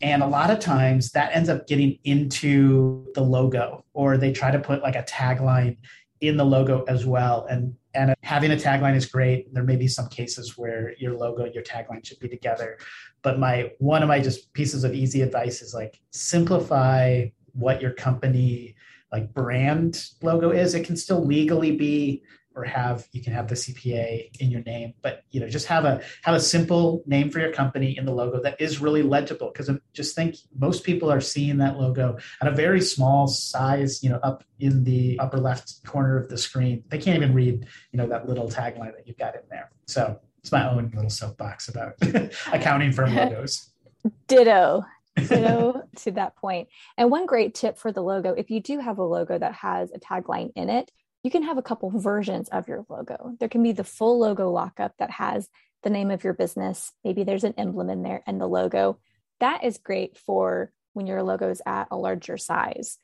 And 0.00 0.20
a 0.20 0.26
lot 0.26 0.50
of 0.50 0.58
times 0.58 1.12
that 1.12 1.30
ends 1.32 1.48
up 1.48 1.68
getting 1.68 1.96
into 2.02 3.06
the 3.14 3.20
logo, 3.20 3.84
or 3.92 4.16
they 4.16 4.32
try 4.32 4.50
to 4.50 4.58
put 4.58 4.82
like 4.82 4.96
a 4.96 5.04
tagline 5.04 5.76
in 6.20 6.36
the 6.36 6.44
logo 6.44 6.82
as 6.88 7.06
well. 7.06 7.46
And 7.48 7.76
and 7.94 8.14
having 8.22 8.52
a 8.52 8.56
tagline 8.56 8.96
is 8.96 9.06
great. 9.06 9.52
There 9.52 9.64
may 9.64 9.76
be 9.76 9.88
some 9.88 10.08
cases 10.08 10.56
where 10.56 10.94
your 10.98 11.16
logo 11.16 11.44
and 11.44 11.54
your 11.54 11.64
tagline 11.64 12.04
should 12.04 12.18
be 12.18 12.28
together. 12.28 12.78
But 13.22 13.38
my 13.38 13.70
one 13.78 14.02
of 14.02 14.08
my 14.08 14.20
just 14.20 14.52
pieces 14.52 14.84
of 14.84 14.94
easy 14.94 15.22
advice 15.22 15.62
is 15.62 15.74
like 15.74 16.00
simplify 16.10 17.26
what 17.52 17.82
your 17.82 17.92
company 17.92 18.74
like 19.12 19.32
brand 19.34 20.04
logo 20.22 20.50
is. 20.50 20.74
It 20.74 20.86
can 20.86 20.96
still 20.96 21.24
legally 21.24 21.76
be 21.76 22.22
or 22.54 22.64
have 22.64 23.06
you 23.12 23.22
can 23.22 23.32
have 23.32 23.48
the 23.48 23.54
CPA 23.54 24.36
in 24.40 24.50
your 24.50 24.62
name, 24.62 24.94
but 25.02 25.24
you 25.30 25.40
know 25.40 25.48
just 25.48 25.66
have 25.66 25.84
a 25.84 26.00
have 26.22 26.34
a 26.34 26.40
simple 26.40 27.02
name 27.06 27.30
for 27.30 27.40
your 27.40 27.52
company 27.52 27.96
in 27.96 28.04
the 28.04 28.12
logo 28.12 28.40
that 28.42 28.60
is 28.60 28.80
really 28.80 29.02
legible. 29.02 29.50
Because 29.52 29.70
just 29.92 30.14
think 30.14 30.36
most 30.56 30.84
people 30.84 31.10
are 31.10 31.20
seeing 31.20 31.58
that 31.58 31.78
logo 31.78 32.16
at 32.40 32.48
a 32.48 32.52
very 32.52 32.80
small 32.80 33.26
size, 33.26 34.02
you 34.02 34.10
know, 34.10 34.18
up 34.22 34.44
in 34.60 34.84
the 34.84 35.18
upper 35.18 35.38
left 35.38 35.84
corner 35.84 36.16
of 36.16 36.28
the 36.28 36.38
screen. 36.38 36.84
They 36.88 36.98
can't 36.98 37.16
even 37.16 37.34
read 37.34 37.66
you 37.92 37.96
know 37.96 38.08
that 38.08 38.28
little 38.28 38.48
tagline 38.48 38.94
that 38.96 39.06
you've 39.06 39.18
got 39.18 39.34
in 39.34 39.42
there. 39.50 39.70
So 39.86 40.20
it's 40.42 40.52
my 40.52 40.68
own 40.68 40.90
little 40.94 41.10
soapbox 41.10 41.68
about 41.68 41.94
accounting 42.52 42.92
firm 42.92 43.14
logos. 43.14 43.70
Ditto. 44.28 44.84
Ditto 45.16 45.82
to 45.96 46.10
that 46.12 46.36
point. 46.36 46.68
And 46.96 47.10
one 47.10 47.26
great 47.26 47.54
tip 47.54 47.78
for 47.78 47.92
the 47.92 48.02
logo, 48.02 48.32
if 48.32 48.50
you 48.50 48.60
do 48.60 48.78
have 48.80 48.98
a 48.98 49.04
logo 49.04 49.38
that 49.38 49.54
has 49.54 49.92
a 49.92 50.00
tagline 50.00 50.50
in 50.56 50.68
it, 50.68 50.90
you 51.22 51.30
can 51.30 51.44
have 51.44 51.58
a 51.58 51.62
couple 51.62 51.90
versions 51.90 52.48
of 52.48 52.68
your 52.68 52.84
logo. 52.88 53.36
There 53.38 53.48
can 53.48 53.62
be 53.62 53.72
the 53.72 53.84
full 53.84 54.18
logo 54.18 54.50
lockup 54.50 54.94
that 54.98 55.10
has 55.10 55.48
the 55.82 55.90
name 55.90 56.10
of 56.10 56.24
your 56.24 56.34
business. 56.34 56.92
Maybe 57.04 57.24
there's 57.24 57.44
an 57.44 57.54
emblem 57.56 57.90
in 57.90 58.02
there 58.02 58.22
and 58.26 58.40
the 58.40 58.46
logo. 58.46 58.98
That 59.40 59.64
is 59.64 59.78
great 59.78 60.18
for 60.18 60.72
when 60.94 61.06
your 61.06 61.22
logo 61.22 61.50
is 61.50 61.62
at 61.64 61.88
a 61.90 61.96
larger 61.96 62.36
size. 62.36 62.98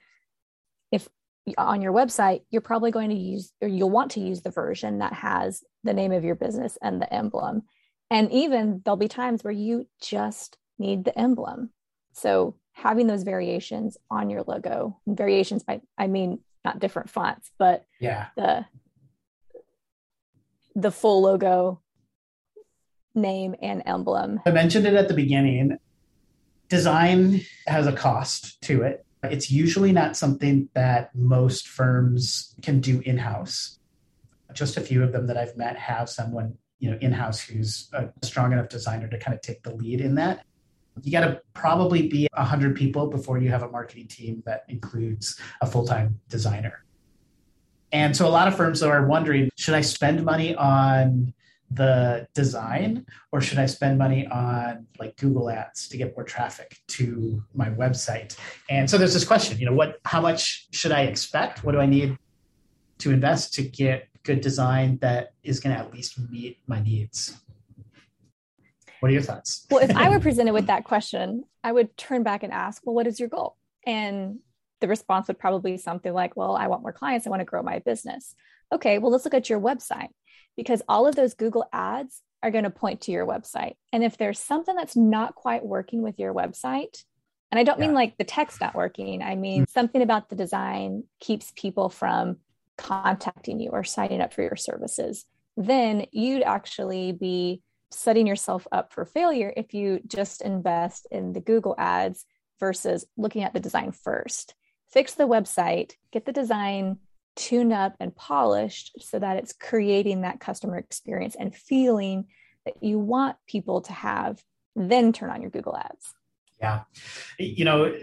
If 0.90 1.08
on 1.56 1.80
your 1.80 1.92
website, 1.92 2.42
you're 2.50 2.60
probably 2.60 2.90
going 2.90 3.10
to 3.10 3.16
use 3.16 3.52
or 3.60 3.68
you'll 3.68 3.90
want 3.90 4.12
to 4.12 4.20
use 4.20 4.42
the 4.42 4.50
version 4.50 4.98
that 4.98 5.14
has 5.14 5.62
the 5.84 5.94
name 5.94 6.12
of 6.12 6.24
your 6.24 6.34
business 6.34 6.76
and 6.82 7.00
the 7.00 7.12
emblem. 7.12 7.62
And 8.10 8.30
even 8.32 8.82
there'll 8.84 8.96
be 8.96 9.08
times 9.08 9.42
where 9.42 9.52
you 9.52 9.86
just 10.00 10.56
need 10.78 11.04
the 11.04 11.18
emblem. 11.18 11.70
So 12.12 12.56
having 12.72 13.06
those 13.06 13.22
variations 13.22 13.96
on 14.10 14.30
your 14.30 14.42
logo, 14.46 15.00
variations 15.06 15.62
by 15.62 15.80
I 15.96 16.06
mean 16.06 16.40
not 16.68 16.78
different 16.78 17.10
fonts, 17.10 17.50
but 17.58 17.86
yeah, 17.98 18.26
the 18.36 18.66
the 20.74 20.90
full 20.90 21.22
logo 21.22 21.80
name 23.14 23.54
and 23.62 23.82
emblem. 23.86 24.40
I 24.46 24.50
mentioned 24.50 24.86
it 24.86 24.94
at 24.94 25.08
the 25.08 25.14
beginning. 25.14 25.78
Design 26.68 27.40
has 27.66 27.86
a 27.86 27.92
cost 27.92 28.60
to 28.62 28.82
it. 28.82 29.04
It's 29.22 29.50
usually 29.50 29.92
not 29.92 30.16
something 30.16 30.68
that 30.74 31.14
most 31.14 31.66
firms 31.66 32.54
can 32.62 32.80
do 32.80 33.00
in-house. 33.00 33.80
Just 34.52 34.76
a 34.76 34.80
few 34.80 35.02
of 35.02 35.12
them 35.12 35.26
that 35.26 35.36
I've 35.36 35.56
met 35.56 35.76
have 35.76 36.08
someone, 36.08 36.58
you 36.78 36.90
know, 36.90 36.98
in-house 37.00 37.40
who's 37.40 37.88
a 37.94 38.10
strong 38.22 38.52
enough 38.52 38.68
designer 38.68 39.08
to 39.08 39.18
kind 39.18 39.34
of 39.34 39.40
take 39.40 39.62
the 39.62 39.74
lead 39.74 40.00
in 40.00 40.14
that. 40.16 40.44
You 41.02 41.12
got 41.12 41.20
to 41.26 41.40
probably 41.54 42.08
be 42.08 42.28
100 42.34 42.76
people 42.76 43.08
before 43.08 43.38
you 43.38 43.50
have 43.50 43.62
a 43.62 43.70
marketing 43.70 44.08
team 44.08 44.42
that 44.46 44.64
includes 44.68 45.40
a 45.60 45.66
full-time 45.66 46.20
designer. 46.28 46.84
And 47.92 48.16
so 48.16 48.26
a 48.26 48.30
lot 48.30 48.48
of 48.48 48.56
firms 48.56 48.82
are 48.82 49.06
wondering, 49.06 49.50
should 49.56 49.74
I 49.74 49.80
spend 49.80 50.24
money 50.24 50.54
on 50.54 51.32
the 51.70 52.26
design 52.34 53.04
or 53.32 53.40
should 53.40 53.58
I 53.58 53.66
spend 53.66 53.98
money 53.98 54.26
on 54.26 54.86
like 54.98 55.16
Google 55.16 55.50
ads 55.50 55.88
to 55.88 55.96
get 55.96 56.16
more 56.16 56.24
traffic 56.24 56.78
to 56.88 57.42
my 57.54 57.68
website? 57.70 58.36
And 58.70 58.88
so 58.88 58.98
there's 58.98 59.14
this 59.14 59.24
question, 59.24 59.58
you 59.58 59.66
know, 59.66 59.74
what 59.74 59.98
how 60.04 60.20
much 60.20 60.68
should 60.72 60.92
I 60.92 61.02
expect? 61.02 61.64
What 61.64 61.72
do 61.72 61.80
I 61.80 61.86
need 61.86 62.16
to 62.98 63.10
invest 63.10 63.54
to 63.54 63.62
get 63.62 64.08
good 64.22 64.40
design 64.40 64.98
that 65.00 65.32
is 65.42 65.60
going 65.60 65.74
to 65.74 65.80
at 65.80 65.92
least 65.92 66.18
meet 66.30 66.58
my 66.66 66.80
needs? 66.82 67.38
What 69.00 69.10
are 69.10 69.12
your 69.12 69.22
thoughts? 69.22 69.66
well, 69.70 69.82
if 69.82 69.94
I 69.96 70.08
were 70.08 70.20
presented 70.28 70.52
with 70.52 70.66
that 70.66 70.84
question, 70.84 71.44
I 71.62 71.72
would 71.72 71.96
turn 71.96 72.22
back 72.22 72.42
and 72.42 72.52
ask, 72.52 72.82
well, 72.84 72.94
what 72.94 73.06
is 73.06 73.20
your 73.20 73.28
goal? 73.28 73.56
And 73.86 74.40
the 74.80 74.88
response 74.88 75.28
would 75.28 75.38
probably 75.38 75.72
be 75.72 75.78
something 75.78 76.12
like, 76.12 76.36
well, 76.36 76.56
I 76.56 76.68
want 76.68 76.82
more 76.82 76.92
clients, 76.92 77.26
I 77.26 77.30
want 77.30 77.40
to 77.40 77.46
grow 77.46 77.62
my 77.62 77.80
business. 77.80 78.34
Okay, 78.72 78.98
well, 78.98 79.10
let's 79.10 79.24
look 79.24 79.34
at 79.34 79.48
your 79.48 79.60
website 79.60 80.08
because 80.56 80.82
all 80.88 81.06
of 81.06 81.16
those 81.16 81.34
Google 81.34 81.64
ads 81.72 82.22
are 82.42 82.50
going 82.50 82.64
to 82.64 82.70
point 82.70 83.02
to 83.02 83.12
your 83.12 83.26
website. 83.26 83.74
And 83.92 84.04
if 84.04 84.16
there's 84.16 84.38
something 84.38 84.74
that's 84.74 84.96
not 84.96 85.34
quite 85.34 85.64
working 85.64 86.02
with 86.02 86.18
your 86.18 86.34
website, 86.34 87.02
and 87.50 87.58
I 87.58 87.64
don't 87.64 87.78
yeah. 87.78 87.86
mean 87.86 87.94
like 87.94 88.16
the 88.18 88.24
text 88.24 88.60
not 88.60 88.74
working, 88.74 89.22
I 89.22 89.34
mean 89.34 89.62
mm-hmm. 89.62 89.70
something 89.70 90.02
about 90.02 90.28
the 90.28 90.36
design 90.36 91.04
keeps 91.20 91.52
people 91.56 91.88
from 91.88 92.36
contacting 92.76 93.58
you 93.58 93.70
or 93.70 93.84
signing 93.84 94.20
up 94.20 94.32
for 94.32 94.42
your 94.42 94.56
services, 94.56 95.24
then 95.56 96.06
you'd 96.12 96.42
actually 96.42 97.12
be 97.12 97.62
setting 97.90 98.26
yourself 98.26 98.66
up 98.72 98.92
for 98.92 99.04
failure 99.04 99.52
if 99.56 99.74
you 99.74 100.00
just 100.06 100.42
invest 100.42 101.06
in 101.10 101.32
the 101.32 101.40
Google 101.40 101.74
ads 101.78 102.24
versus 102.60 103.06
looking 103.16 103.42
at 103.42 103.54
the 103.54 103.60
design 103.60 103.92
first. 103.92 104.54
Fix 104.90 105.14
the 105.14 105.28
website, 105.28 105.92
get 106.12 106.24
the 106.24 106.32
design 106.32 106.98
tuned 107.36 107.72
up 107.72 107.94
and 108.00 108.14
polished 108.14 108.92
so 109.00 109.18
that 109.18 109.36
it's 109.36 109.52
creating 109.52 110.22
that 110.22 110.40
customer 110.40 110.76
experience 110.76 111.36
and 111.38 111.54
feeling 111.54 112.26
that 112.64 112.82
you 112.82 112.98
want 112.98 113.36
people 113.46 113.80
to 113.82 113.92
have, 113.92 114.42
then 114.74 115.12
turn 115.12 115.30
on 115.30 115.40
your 115.40 115.50
Google 115.50 115.76
ads. 115.76 116.14
Yeah. 116.60 116.82
You 117.38 117.64
know, 117.64 117.96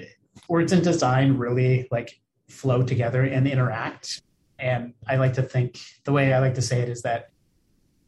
words 0.47 0.71
and 0.71 0.83
design 0.83 1.37
really 1.37 1.87
like 1.91 2.19
flow 2.47 2.83
together 2.83 3.23
and 3.23 3.47
interact. 3.47 4.21
And 4.57 4.93
I 5.07 5.17
like 5.17 5.33
to 5.33 5.41
think 5.41 5.79
the 6.05 6.13
way 6.13 6.33
I 6.33 6.39
like 6.39 6.55
to 6.55 6.61
say 6.61 6.79
it 6.79 6.89
is 6.89 7.01
that 7.01 7.29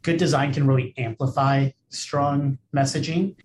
good 0.08 0.18
design 0.18 0.54
can 0.54 0.66
really 0.66 0.94
amplify 0.98 1.70
strong 1.90 2.58
messaging. 2.74 3.36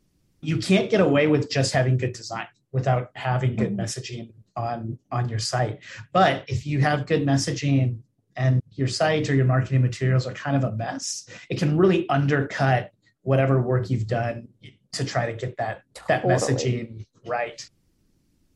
You 0.41 0.59
can't 0.59 0.89
get 0.89 1.01
away 1.01 1.27
with 1.27 1.51
just 1.51 1.73
having 1.73 1.97
good 1.97 2.13
design 2.13 2.47
without 2.71 3.11
having 3.17 3.57
good 3.57 3.77
messaging 3.77 4.31
on 4.55 4.97
on 5.11 5.29
your 5.29 5.41
site. 5.41 5.81
But 6.13 6.45
if 6.47 6.65
you 6.65 6.81
have 6.81 7.07
good 7.07 7.27
messaging 7.27 7.99
and 8.37 8.63
your 8.75 8.87
site 8.87 9.29
or 9.29 9.35
your 9.35 9.45
marketing 9.45 9.83
materials 9.83 10.25
are 10.25 10.35
kind 10.35 10.57
of 10.57 10.63
a 10.63 10.71
mess, 10.71 11.29
it 11.51 11.59
can 11.59 11.77
really 11.77 12.09
undercut 12.09 12.93
whatever 13.23 13.61
work 13.61 13.91
you've 13.91 14.07
done 14.07 14.47
to 14.93 15.05
try 15.05 15.27
to 15.27 15.33
get 15.33 15.57
that 15.57 15.83
that 16.07 16.23
messaging 16.23 17.07
right. 17.27 17.69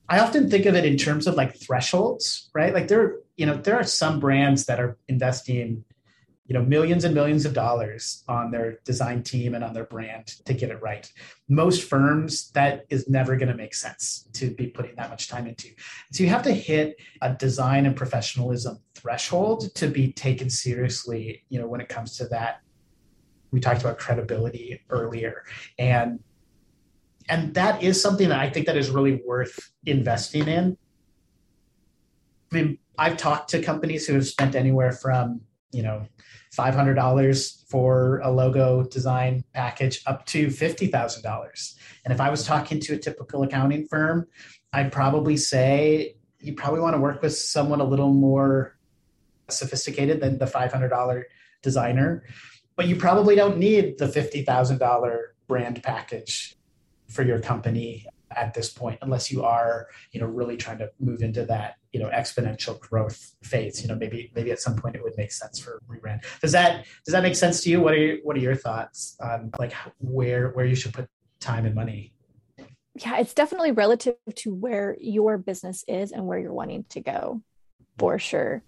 I 0.08 0.20
often 0.20 0.48
think 0.48 0.66
of 0.66 0.76
it 0.76 0.84
in 0.84 0.96
terms 0.96 1.26
of 1.26 1.34
like 1.34 1.58
thresholds, 1.58 2.50
right? 2.54 2.72
Like 2.72 2.86
there, 2.86 3.16
you 3.36 3.46
know, 3.46 3.56
there 3.56 3.74
are 3.74 3.82
some 3.82 4.20
brands 4.20 4.66
that 4.66 4.78
are 4.78 4.96
investing 5.08 5.84
you 6.46 6.54
know 6.54 6.62
millions 6.62 7.04
and 7.04 7.14
millions 7.14 7.44
of 7.44 7.52
dollars 7.52 8.22
on 8.28 8.50
their 8.50 8.78
design 8.84 9.22
team 9.22 9.54
and 9.54 9.64
on 9.64 9.72
their 9.72 9.84
brand 9.84 10.26
to 10.44 10.54
get 10.54 10.70
it 10.70 10.80
right. 10.80 11.10
Most 11.48 11.88
firms 11.88 12.50
that 12.52 12.86
is 12.88 13.08
never 13.08 13.36
going 13.36 13.48
to 13.48 13.56
make 13.56 13.74
sense 13.74 14.28
to 14.34 14.50
be 14.50 14.68
putting 14.68 14.94
that 14.96 15.10
much 15.10 15.28
time 15.28 15.46
into. 15.46 15.68
So 16.12 16.22
you 16.22 16.28
have 16.30 16.44
to 16.44 16.52
hit 16.52 16.96
a 17.20 17.34
design 17.34 17.86
and 17.86 17.96
professionalism 17.96 18.78
threshold 18.94 19.74
to 19.74 19.88
be 19.88 20.12
taken 20.12 20.48
seriously 20.48 21.44
you 21.48 21.60
know 21.60 21.66
when 21.66 21.80
it 21.80 21.88
comes 21.88 22.16
to 22.18 22.26
that. 22.28 22.60
We 23.50 23.60
talked 23.60 23.80
about 23.80 23.98
credibility 23.98 24.82
earlier 24.90 25.44
and 25.78 26.20
and 27.28 27.54
that 27.54 27.82
is 27.82 28.00
something 28.00 28.28
that 28.28 28.38
i 28.38 28.48
think 28.48 28.66
that 28.66 28.76
is 28.76 28.90
really 28.90 29.20
worth 29.26 29.72
investing 29.84 30.46
in. 30.46 30.76
I 32.52 32.54
mean 32.54 32.78
i've 32.98 33.16
talked 33.16 33.50
to 33.50 33.62
companies 33.62 34.06
who 34.06 34.14
have 34.14 34.26
spent 34.26 34.54
anywhere 34.54 34.92
from 34.92 35.40
you 35.76 35.82
know 35.82 36.06
$500 36.56 37.68
for 37.68 38.20
a 38.20 38.30
logo 38.30 38.82
design 38.84 39.44
package 39.52 40.00
up 40.06 40.24
to 40.26 40.46
$50,000. 40.46 41.74
And 42.04 42.14
if 42.14 42.20
I 42.20 42.30
was 42.30 42.44
talking 42.44 42.80
to 42.80 42.94
a 42.94 42.98
typical 42.98 43.42
accounting 43.42 43.86
firm, 43.86 44.26
I'd 44.72 44.90
probably 44.90 45.36
say 45.36 46.16
you 46.40 46.54
probably 46.54 46.80
want 46.80 46.94
to 46.94 47.00
work 47.00 47.20
with 47.20 47.36
someone 47.36 47.80
a 47.80 47.84
little 47.84 48.12
more 48.12 48.78
sophisticated 49.50 50.20
than 50.20 50.38
the 50.38 50.46
$500 50.46 51.22
designer, 51.62 52.24
but 52.74 52.88
you 52.88 52.96
probably 52.96 53.34
don't 53.34 53.58
need 53.58 53.98
the 53.98 54.06
$50,000 54.06 55.18
brand 55.46 55.82
package 55.82 56.56
for 57.08 57.22
your 57.22 57.40
company 57.40 58.06
at 58.36 58.54
this 58.54 58.70
point 58.70 58.98
unless 59.02 59.30
you 59.30 59.42
are 59.42 59.88
you 60.12 60.20
know 60.20 60.26
really 60.26 60.56
trying 60.56 60.78
to 60.78 60.90
move 61.00 61.22
into 61.22 61.44
that 61.44 61.76
you 61.92 62.00
know 62.00 62.08
exponential 62.10 62.78
growth 62.78 63.34
phase 63.42 63.82
you 63.82 63.88
know 63.88 63.94
maybe 63.94 64.30
maybe 64.34 64.50
at 64.50 64.60
some 64.60 64.76
point 64.76 64.94
it 64.94 65.02
would 65.02 65.16
make 65.16 65.32
sense 65.32 65.58
for 65.58 65.80
rebrand. 65.88 66.20
Does 66.40 66.52
that 66.52 66.84
does 67.04 67.12
that 67.12 67.22
make 67.22 67.36
sense 67.36 67.62
to 67.62 67.70
you? 67.70 67.80
What 67.80 67.94
are 67.94 67.98
your, 67.98 68.18
what 68.22 68.36
are 68.36 68.40
your 68.40 68.54
thoughts 68.54 69.16
on 69.20 69.50
like 69.58 69.72
where 69.98 70.50
where 70.50 70.66
you 70.66 70.74
should 70.74 70.92
put 70.92 71.08
time 71.40 71.66
and 71.66 71.74
money? 71.74 72.12
Yeah 72.94 73.18
it's 73.18 73.34
definitely 73.34 73.72
relative 73.72 74.16
to 74.34 74.54
where 74.54 74.96
your 75.00 75.38
business 75.38 75.84
is 75.88 76.12
and 76.12 76.26
where 76.26 76.38
you're 76.38 76.52
wanting 76.52 76.84
to 76.90 77.00
go 77.00 77.42
for 77.98 78.18
sure. 78.18 78.62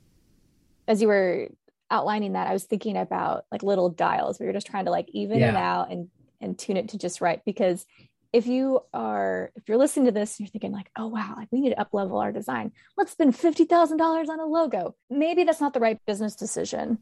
As 0.86 1.02
you 1.02 1.08
were 1.08 1.48
outlining 1.90 2.34
that 2.34 2.46
i 2.46 2.52
was 2.52 2.64
thinking 2.64 2.96
about 2.96 3.44
like 3.50 3.62
little 3.62 3.88
dials. 3.88 4.38
Where 4.38 4.46
you're 4.46 4.54
just 4.54 4.66
trying 4.66 4.86
to 4.86 4.90
like 4.90 5.08
even 5.12 5.38
yeah. 5.38 5.50
it 5.50 5.56
out 5.56 5.90
and 5.90 6.08
and 6.40 6.58
tune 6.58 6.76
it 6.76 6.90
to 6.90 6.98
just 6.98 7.20
right 7.20 7.42
because 7.44 7.84
if 8.32 8.46
you 8.46 8.80
are 8.92 9.50
if 9.56 9.68
you're 9.68 9.78
listening 9.78 10.06
to 10.06 10.12
this 10.12 10.38
and 10.38 10.46
you're 10.46 10.50
thinking 10.50 10.72
like 10.72 10.90
oh 10.96 11.06
wow 11.06 11.34
like 11.36 11.48
we 11.50 11.60
need 11.60 11.70
to 11.70 11.80
up 11.80 11.88
level 11.92 12.18
our 12.18 12.32
design. 12.32 12.72
Let's 12.96 13.12
spend 13.12 13.34
$50000 13.34 14.28
on 14.28 14.40
a 14.40 14.44
logo. 14.44 14.94
Maybe 15.10 15.44
that's 15.44 15.60
not 15.60 15.74
the 15.74 15.80
right 15.80 15.98
business 16.06 16.34
decision. 16.34 16.98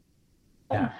Yeah. 0.71 0.91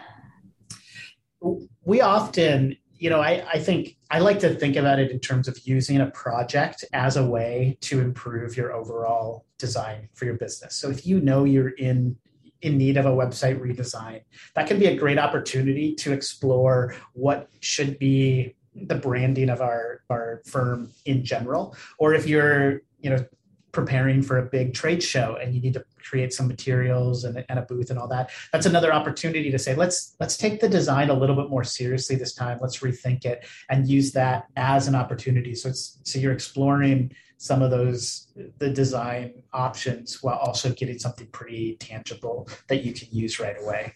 We 1.86 2.02
often 2.02 2.78
you 3.00 3.10
know 3.10 3.22
I, 3.22 3.46
I 3.54 3.60
think 3.60 3.96
i 4.10 4.18
like 4.18 4.40
to 4.40 4.56
think 4.56 4.76
about 4.76 4.98
it 4.98 5.12
in 5.12 5.20
terms 5.20 5.48
of 5.48 5.56
using 5.66 6.02
a 6.02 6.08
project 6.08 6.84
as 6.94 7.16
a 7.16 7.24
way 7.24 7.78
to 7.82 8.02
improve 8.02 8.58
your 8.58 8.74
overall 8.74 9.46
design 9.60 10.10
for 10.14 10.26
your 10.26 10.34
business. 10.34 10.76
So 10.76 10.90
if 10.90 11.06
you 11.06 11.22
know 11.22 11.44
you're 11.44 11.70
in 11.70 12.16
in 12.64 12.78
need 12.78 12.98
of 12.98 13.06
a 13.06 13.12
website 13.12 13.60
redesign 13.60 14.22
that 14.56 14.68
can 14.68 14.80
be 14.80 14.88
a 14.88 14.96
great 14.96 15.20
opportunity 15.20 15.94
to 15.94 16.12
explore 16.12 16.96
what 17.14 17.50
should 17.60 18.00
be 18.00 18.56
the 18.86 18.96
branding 18.96 19.50
of 19.50 19.62
our 19.62 20.02
our 20.10 20.42
firm 20.46 20.90
in 21.06 21.24
general 21.24 21.76
or 21.98 22.14
if 22.14 22.28
you're 22.28 22.82
you 23.00 23.10
know 23.10 23.26
preparing 23.72 24.24
for 24.24 24.40
a 24.40 24.44
big 24.44 24.74
trade 24.74 25.04
show 25.04 25.38
and 25.42 25.54
you 25.54 25.62
need 25.62 25.74
to 25.74 25.84
create 26.04 26.34
some 26.34 26.48
materials 26.48 27.26
and, 27.26 27.46
and, 27.50 27.60
a 27.60 27.62
booth 27.64 27.90
and 27.90 28.00
all 28.00 28.08
that 28.08 28.32
that's 28.52 28.66
another 28.66 28.92
opportunity 28.94 29.52
to 29.52 29.60
say 29.60 29.76
let's 29.76 30.16
let's 30.20 30.38
take 30.38 30.60
the 30.60 30.70
design 30.70 31.10
a 31.10 31.14
little 31.14 31.36
bit 31.36 31.50
more 31.50 31.64
seriously 31.64 32.16
this 32.16 32.34
time. 32.34 32.58
Let's 32.62 32.80
rethink 32.80 33.26
it 33.26 33.46
and 33.70 33.88
use 33.88 34.12
that 34.14 34.48
as 34.56 34.88
an 34.88 34.96
opportunity. 34.96 35.56
So 35.56 35.70
it's 35.70 36.00
so 36.04 36.20
you're 36.20 36.34
exploring 36.34 37.12
some 37.38 37.62
of 37.62 37.70
those 37.70 38.28
the 38.58 38.70
design 38.70 39.44
options 39.54 40.24
while 40.24 40.38
also 40.38 40.72
getting 40.72 40.98
something 40.98 41.28
pretty 41.28 41.76
tangible 41.80 42.48
that 42.68 42.84
you 42.84 42.94
can 42.94 43.08
use 43.12 43.40
right 43.40 43.56
away 43.62 43.94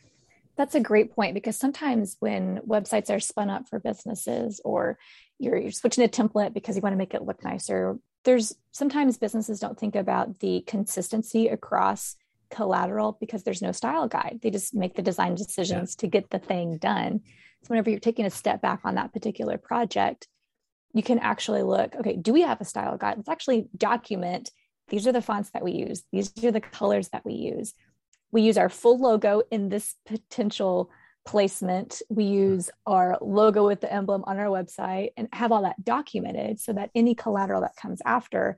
that's 0.61 0.75
a 0.75 0.79
great 0.79 1.11
point 1.15 1.33
because 1.33 1.57
sometimes 1.57 2.17
when 2.19 2.59
websites 2.59 3.09
are 3.09 3.19
spun 3.19 3.49
up 3.49 3.67
for 3.67 3.79
businesses 3.79 4.61
or 4.63 4.99
you're, 5.39 5.57
you're 5.57 5.71
switching 5.71 6.03
a 6.03 6.07
template 6.07 6.53
because 6.53 6.75
you 6.75 6.83
want 6.83 6.93
to 6.93 6.97
make 6.97 7.15
it 7.15 7.23
look 7.23 7.43
nicer 7.43 7.97
there's 8.25 8.55
sometimes 8.69 9.17
businesses 9.17 9.59
don't 9.59 9.79
think 9.79 9.95
about 9.95 10.37
the 10.39 10.63
consistency 10.67 11.47
across 11.47 12.15
collateral 12.51 13.17
because 13.19 13.41
there's 13.41 13.63
no 13.63 13.71
style 13.71 14.07
guide. 14.07 14.39
They 14.43 14.51
just 14.51 14.75
make 14.75 14.93
the 14.93 15.01
design 15.01 15.33
decisions 15.33 15.95
yeah. 15.97 16.01
to 16.01 16.07
get 16.07 16.29
the 16.29 16.37
thing 16.37 16.77
done. 16.77 17.21
So 17.63 17.69
whenever 17.69 17.89
you're 17.89 17.99
taking 17.99 18.27
a 18.27 18.29
step 18.29 18.61
back 18.61 18.81
on 18.83 18.93
that 18.95 19.13
particular 19.13 19.57
project 19.57 20.27
you 20.93 21.01
can 21.01 21.19
actually 21.19 21.63
look 21.63 21.95
okay 21.95 22.15
do 22.15 22.33
we 22.33 22.41
have 22.41 22.61
a 22.61 22.65
style 22.65 22.97
guide? 22.97 23.17
Let's 23.17 23.29
actually 23.29 23.67
document 23.75 24.51
these 24.89 25.07
are 25.07 25.11
the 25.11 25.21
fonts 25.21 25.49
that 25.51 25.63
we 25.63 25.71
use 25.71 26.03
these 26.11 26.31
are 26.43 26.51
the 26.51 26.61
colors 26.61 27.09
that 27.09 27.25
we 27.25 27.33
use 27.33 27.73
we 28.31 28.41
use 28.41 28.57
our 28.57 28.69
full 28.69 28.99
logo 28.99 29.43
in 29.51 29.69
this 29.69 29.95
potential 30.05 30.89
placement. 31.25 32.01
We 32.09 32.25
hmm. 32.25 32.33
use 32.33 32.69
our 32.85 33.17
logo 33.21 33.65
with 33.65 33.81
the 33.81 33.91
emblem 33.91 34.23
on 34.25 34.37
our 34.37 34.47
website 34.47 35.09
and 35.17 35.27
have 35.33 35.51
all 35.51 35.63
that 35.63 35.83
documented 35.83 36.59
so 36.59 36.73
that 36.73 36.89
any 36.95 37.15
collateral 37.15 37.61
that 37.61 37.75
comes 37.75 38.01
after 38.05 38.57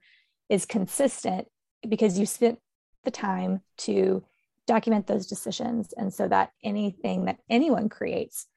is 0.50 0.66
consistent 0.66 1.48
because 1.88 2.18
you 2.18 2.26
spent 2.26 2.60
the 3.04 3.12
time 3.12 3.62
to 3.78 4.24
document 4.66 5.08
those 5.08 5.28
decisions. 5.28 5.94
And 5.98 6.14
so 6.14 6.28
that 6.28 6.52
anything 6.64 7.26
that 7.26 7.38
anyone 7.50 7.90
creates, 7.90 8.48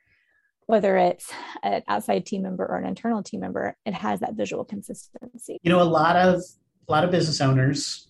whether 0.66 0.96
it's 0.96 1.32
an 1.62 1.82
outside 1.88 2.26
team 2.26 2.42
member 2.42 2.64
or 2.64 2.76
an 2.76 2.86
internal 2.86 3.22
team 3.22 3.40
member, 3.40 3.76
it 3.84 3.94
has 3.94 4.20
that 4.20 4.34
visual 4.34 4.64
consistency. 4.64 5.58
You 5.62 5.70
know, 5.70 5.82
a 5.82 5.84
lot 5.84 6.16
of 6.16 6.42
a 6.88 6.92
lot 6.92 7.02
of 7.02 7.10
business 7.10 7.40
owners 7.40 8.08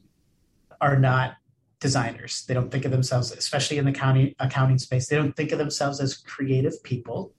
are 0.83 0.99
not 0.99 1.37
designers. 1.81 2.45
They 2.47 2.55
don't 2.55 2.71
think 2.71 2.85
of 2.85 2.91
themselves, 2.91 3.33
especially 3.33 3.79
in 3.79 3.85
the 3.85 3.93
county 3.93 4.35
accounting 4.39 4.79
space, 4.79 5.09
they 5.09 5.17
don't 5.17 5.37
think 5.37 5.53
of 5.53 5.59
themselves 5.59 6.01
as 6.01 6.17
creative 6.17 6.83
people. 6.83 7.33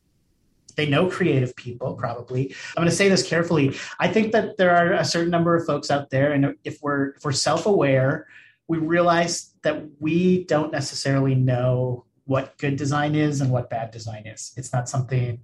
They 0.76 0.88
know 0.88 1.10
creative 1.10 1.56
people, 1.56 1.95
probably. 1.95 2.54
I'm 2.76 2.84
going 2.84 2.89
to 2.89 2.95
say 2.95 3.10
this 3.10 3.28
carefully. 3.28 3.76
I 4.00 4.08
think 4.08 4.32
that 4.34 4.58
there 4.58 4.76
are 4.76 4.93
a 4.93 5.04
certain 5.04 5.32
number 5.32 5.56
of 5.56 5.65
folks 5.65 5.89
out 5.89 6.12
there, 6.12 6.34
and 6.34 6.56
if 6.63 6.78
we're 6.84 7.10
if 7.15 7.26
we're 7.26 7.32
self-aware, 7.32 8.28
we 8.67 8.78
realize 8.78 9.56
that 9.63 9.84
we 10.00 10.43
don't 10.43 10.71
necessarily 10.71 11.34
know 11.34 12.06
what 12.26 12.58
good 12.58 12.76
design 12.76 13.15
is 13.15 13.41
and 13.41 13.50
what 13.50 13.69
bad 13.69 13.89
design 13.89 14.28
is. 14.28 14.54
It's 14.58 14.73
not 14.73 14.88
something 14.88 15.39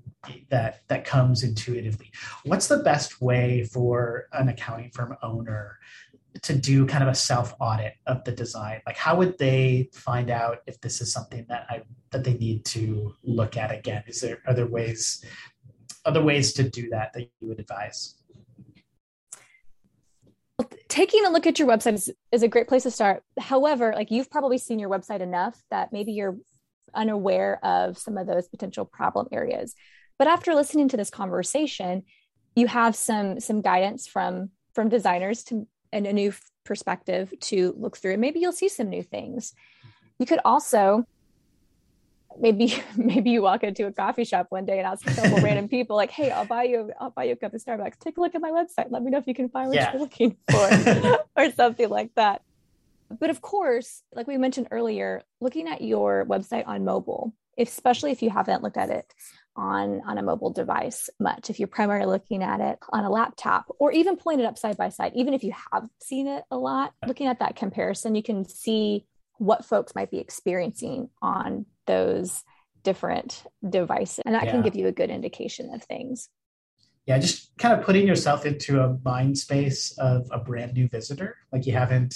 that 0.50 0.82
that 0.90 1.06
comes 1.06 1.42
intuitively. 1.42 2.12
What's 2.44 2.68
the 2.68 2.78
best 2.78 3.22
way 3.22 3.64
for 3.64 4.28
an 4.34 4.50
accounting 4.50 4.92
firm 4.92 5.16
owner 5.24 5.80
to 6.42 6.56
do 6.56 6.86
kind 6.86 7.04
of 7.04 7.10
a 7.10 7.16
self 7.16 7.56
audit 7.60 7.94
of 8.08 8.24
the 8.24 8.32
design? 8.32 8.82
Like 8.86 8.98
how 8.98 9.16
would 9.18 9.38
they 9.38 9.90
find 9.94 10.30
out 10.30 10.60
if 10.68 10.80
this 10.82 11.02
is 11.02 11.12
something 11.12 11.46
that 11.50 11.66
i 11.70 11.82
that 12.12 12.24
they 12.24 12.34
need 12.34 12.66
to 12.66 13.16
look 13.24 13.58
at 13.58 13.72
again? 13.72 14.04
Is 14.08 14.22
there 14.22 14.40
other 14.48 14.66
ways 14.66 15.24
other 16.06 16.24
ways 16.24 16.54
to 16.54 16.70
do 16.70 16.90
that 16.90 17.14
that 17.14 17.30
you 17.40 17.48
would 17.48 17.60
advise? 17.60 18.16
Taking 20.88 21.26
a 21.26 21.32
look 21.32 21.48
at 21.48 21.58
your 21.58 21.68
website 21.68 21.94
is, 21.94 22.12
is 22.32 22.44
a 22.44 22.48
great 22.48 22.68
place 22.68 22.84
to 22.84 22.92
start. 22.92 23.24
However 23.40 23.94
like 23.96 24.12
you've 24.12 24.30
probably 24.30 24.58
seen 24.58 24.80
your 24.80 24.90
website 24.90 25.22
enough 25.22 25.62
that 25.72 25.92
maybe 25.92 26.14
you're 26.14 26.38
unaware 26.94 27.60
of 27.66 27.98
some 27.98 28.18
of 28.18 28.28
those 28.28 28.48
potential 28.48 28.86
problem 28.86 29.28
areas. 29.32 29.74
But 30.20 30.28
after 30.28 30.54
listening 30.54 30.90
to 30.90 30.98
this 30.98 31.10
conversation 31.10 32.04
you 32.56 32.68
have 32.68 32.96
some 32.96 33.40
some 33.40 33.62
guidance 33.62 34.08
from 34.08 34.50
from 34.74 34.90
designers 34.90 35.44
to 35.46 35.68
and 35.94 36.06
a 36.08 36.12
new 36.12 36.34
perspective 36.66 37.34
to 37.40 37.74
look 37.78 37.96
through. 37.96 38.14
And 38.14 38.22
maybe 38.22 38.40
you'll 38.40 38.52
see 38.52 38.70
some 38.70 38.90
new 38.90 39.04
things. 39.04 39.52
Mm-hmm. 39.52 39.90
You 40.20 40.26
could 40.26 40.40
also 40.44 41.06
maybe 42.40 42.76
maybe 42.98 43.30
you 43.30 43.42
walk 43.42 43.64
into 43.64 43.86
a 43.86 43.92
coffee 43.92 44.24
shop 44.24 44.48
one 44.50 44.66
day 44.66 44.80
and 44.80 44.88
ask 44.88 45.08
a 45.08 45.14
couple 45.14 45.38
random 45.42 45.70
people 45.70 45.96
like, 45.96 46.12
"Hey, 46.12 46.32
I'll 46.32 46.46
buy 46.46 46.64
you 46.64 46.92
I'll 47.00 47.12
buy 47.12 47.26
you 47.26 47.34
a 47.34 47.36
cup 47.36 47.54
of 47.54 47.64
Starbucks. 47.64 48.00
Take 48.00 48.18
a 48.18 48.22
look 48.22 48.36
at 48.36 48.42
my 48.42 48.52
website. 48.52 48.88
Let 48.90 49.04
me 49.04 49.12
know 49.12 49.20
if 49.20 49.28
you 49.28 49.36
can 49.36 49.50
find 49.50 49.70
what 49.70 49.76
yeah. 49.76 49.92
you're 49.94 50.02
looking 50.02 50.36
for," 50.50 51.20
or 51.38 51.52
something 51.52 51.90
like 51.90 52.14
that. 52.16 52.42
But 53.20 53.30
of 53.30 53.42
course, 53.42 54.02
like 54.14 54.28
we 54.28 54.38
mentioned 54.38 54.68
earlier, 54.72 55.22
looking 55.40 55.68
at 55.68 55.82
your 55.82 56.26
website 56.26 56.68
on 56.68 56.84
mobile, 56.84 57.34
especially 57.58 58.12
if 58.12 58.24
you 58.24 58.32
haven't 58.32 58.64
looked 58.64 58.78
at 58.78 58.90
it 58.90 59.14
on 59.56 60.02
on 60.06 60.18
a 60.18 60.24
mobile 60.24 60.52
device 60.52 61.10
much. 61.20 61.50
If 61.50 61.60
you're 61.60 61.68
primarily 61.68 62.12
looking 62.12 62.44
at 62.44 62.60
it 62.60 62.80
on 62.92 63.04
a 63.04 63.10
laptop 63.10 63.66
or 63.80 63.92
even 63.92 64.18
pulling 64.18 64.40
it 64.40 64.46
up 64.46 64.58
side 64.58 64.78
by 64.78 64.90
side 64.90 65.14
even 65.16 65.34
if 65.34 65.44
you 65.44 65.54
have 65.72 65.88
seen 66.02 66.28
it 66.28 66.44
a 66.52 66.58
lot 66.58 66.94
looking 67.08 67.28
at 67.28 67.40
that 67.40 67.56
comparison 67.56 68.16
you 68.16 68.24
can 68.24 68.48
see 68.48 69.06
what 69.38 69.66
folks 69.66 69.96
might 69.96 70.12
be 70.12 70.20
experiencing 70.20 71.10
on 71.22 71.66
those 71.86 72.44
different 72.84 73.44
devices 73.68 74.20
and 74.26 74.36
that 74.36 74.46
yeah. 74.46 74.52
can 74.52 74.62
give 74.62 74.76
you 74.76 74.88
a 74.88 74.92
good 74.92 75.10
indication 75.10 75.74
of 75.74 75.84
things. 75.84 76.30
Yeah 77.06 77.18
just 77.18 77.52
kind 77.58 77.78
of 77.78 77.86
putting 77.86 78.08
yourself 78.08 78.46
into 78.46 78.82
a 78.82 78.98
mind 79.04 79.38
space 79.38 79.98
of 79.98 80.28
a 80.32 80.40
brand 80.40 80.74
new 80.74 80.88
visitor. 80.88 81.38
Like 81.52 81.66
you 81.66 81.74
haven't 81.74 82.16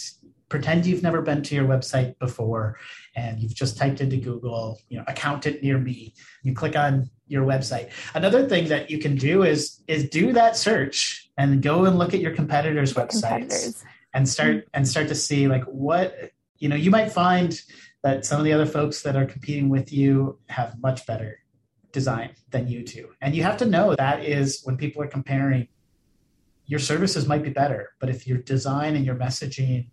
pretend 0.49 0.85
you've 0.85 1.03
never 1.03 1.21
been 1.21 1.43
to 1.43 1.55
your 1.55 1.65
website 1.65 2.17
before 2.19 2.77
and 3.17 3.37
you've 3.39 3.53
just 3.53 3.77
typed 3.77 3.99
into 3.99 4.15
google 4.15 4.79
you 4.87 4.97
know 4.97 5.03
accountant 5.07 5.61
near 5.61 5.77
me. 5.77 6.13
You 6.43 6.53
click 6.53 6.75
on 6.75 7.09
your 7.27 7.45
website. 7.45 7.89
Another 8.13 8.47
thing 8.47 8.67
that 8.69 8.89
you 8.89 8.99
can 8.99 9.15
do 9.15 9.43
is 9.43 9.81
is 9.87 10.09
do 10.09 10.33
that 10.33 10.55
search 10.57 11.29
and 11.37 11.61
go 11.61 11.85
and 11.85 11.97
look 11.97 12.13
at 12.13 12.19
your 12.19 12.33
competitors 12.33 12.93
websites 12.93 13.21
competitors. 13.21 13.83
and 14.13 14.27
start 14.27 14.55
mm-hmm. 14.57 14.69
and 14.73 14.87
start 14.87 15.07
to 15.07 15.15
see 15.15 15.47
like 15.47 15.63
what 15.65 16.31
you 16.57 16.69
know 16.69 16.75
you 16.75 16.91
might 16.91 17.11
find 17.11 17.61
that 18.03 18.25
some 18.25 18.39
of 18.39 18.45
the 18.45 18.53
other 18.53 18.65
folks 18.65 19.01
that 19.01 19.15
are 19.15 19.25
competing 19.25 19.69
with 19.69 19.91
you 19.91 20.39
have 20.49 20.79
much 20.81 21.05
better 21.05 21.39
design 21.91 22.29
than 22.51 22.67
you 22.67 22.83
do. 22.83 23.09
And 23.21 23.35
you 23.35 23.43
have 23.43 23.57
to 23.57 23.65
know 23.65 23.95
that 23.95 24.23
is 24.23 24.61
when 24.63 24.77
people 24.77 25.01
are 25.01 25.07
comparing 25.07 25.67
your 26.67 26.79
services 26.79 27.27
might 27.27 27.43
be 27.43 27.49
better 27.49 27.93
but 27.99 28.09
if 28.09 28.27
your 28.27 28.39
design 28.39 28.95
and 28.97 29.05
your 29.05 29.15
messaging 29.15 29.89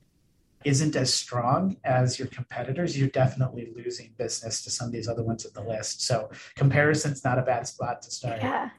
isn't 0.65 0.97
as 0.97 1.13
strong 1.13 1.77
as 1.85 2.19
your 2.19 2.29
competitors, 2.29 2.99
you're 2.99 3.09
definitely 3.09 3.73
losing 3.75 4.15
business 4.17 4.63
to 4.65 4.71
some 4.71 4.87
of 4.87 4.93
these 4.93 5.09
other 5.09 5.23
ones 5.23 5.45
at 5.45 5.55
the 5.55 5.63
list. 5.63 6.03
So 6.03 6.31
comparison's 6.57 7.25
not 7.25 7.39
a 7.39 7.43
bad 7.43 7.67
spot 7.67 8.03
to 8.03 8.11
start. 8.11 8.39
Yeah. 8.41 8.71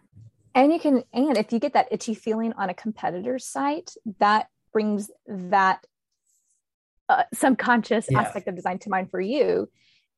And 0.54 0.72
you 0.72 0.80
can, 0.80 1.04
and 1.14 1.38
if 1.38 1.52
you 1.52 1.60
get 1.60 1.74
that 1.74 1.90
itchy 1.92 2.14
feeling 2.14 2.54
on 2.54 2.70
a 2.70 2.74
competitor's 2.74 3.46
site, 3.46 3.92
that 4.20 4.48
brings 4.72 5.12
that 5.28 5.86
uh, 7.10 7.24
subconscious 7.34 8.08
yeah. 8.10 8.22
aspect 8.22 8.48
of 8.48 8.56
design 8.56 8.80
to 8.80 8.90
mind 8.90 9.12
for 9.12 9.22
you. 9.22 9.70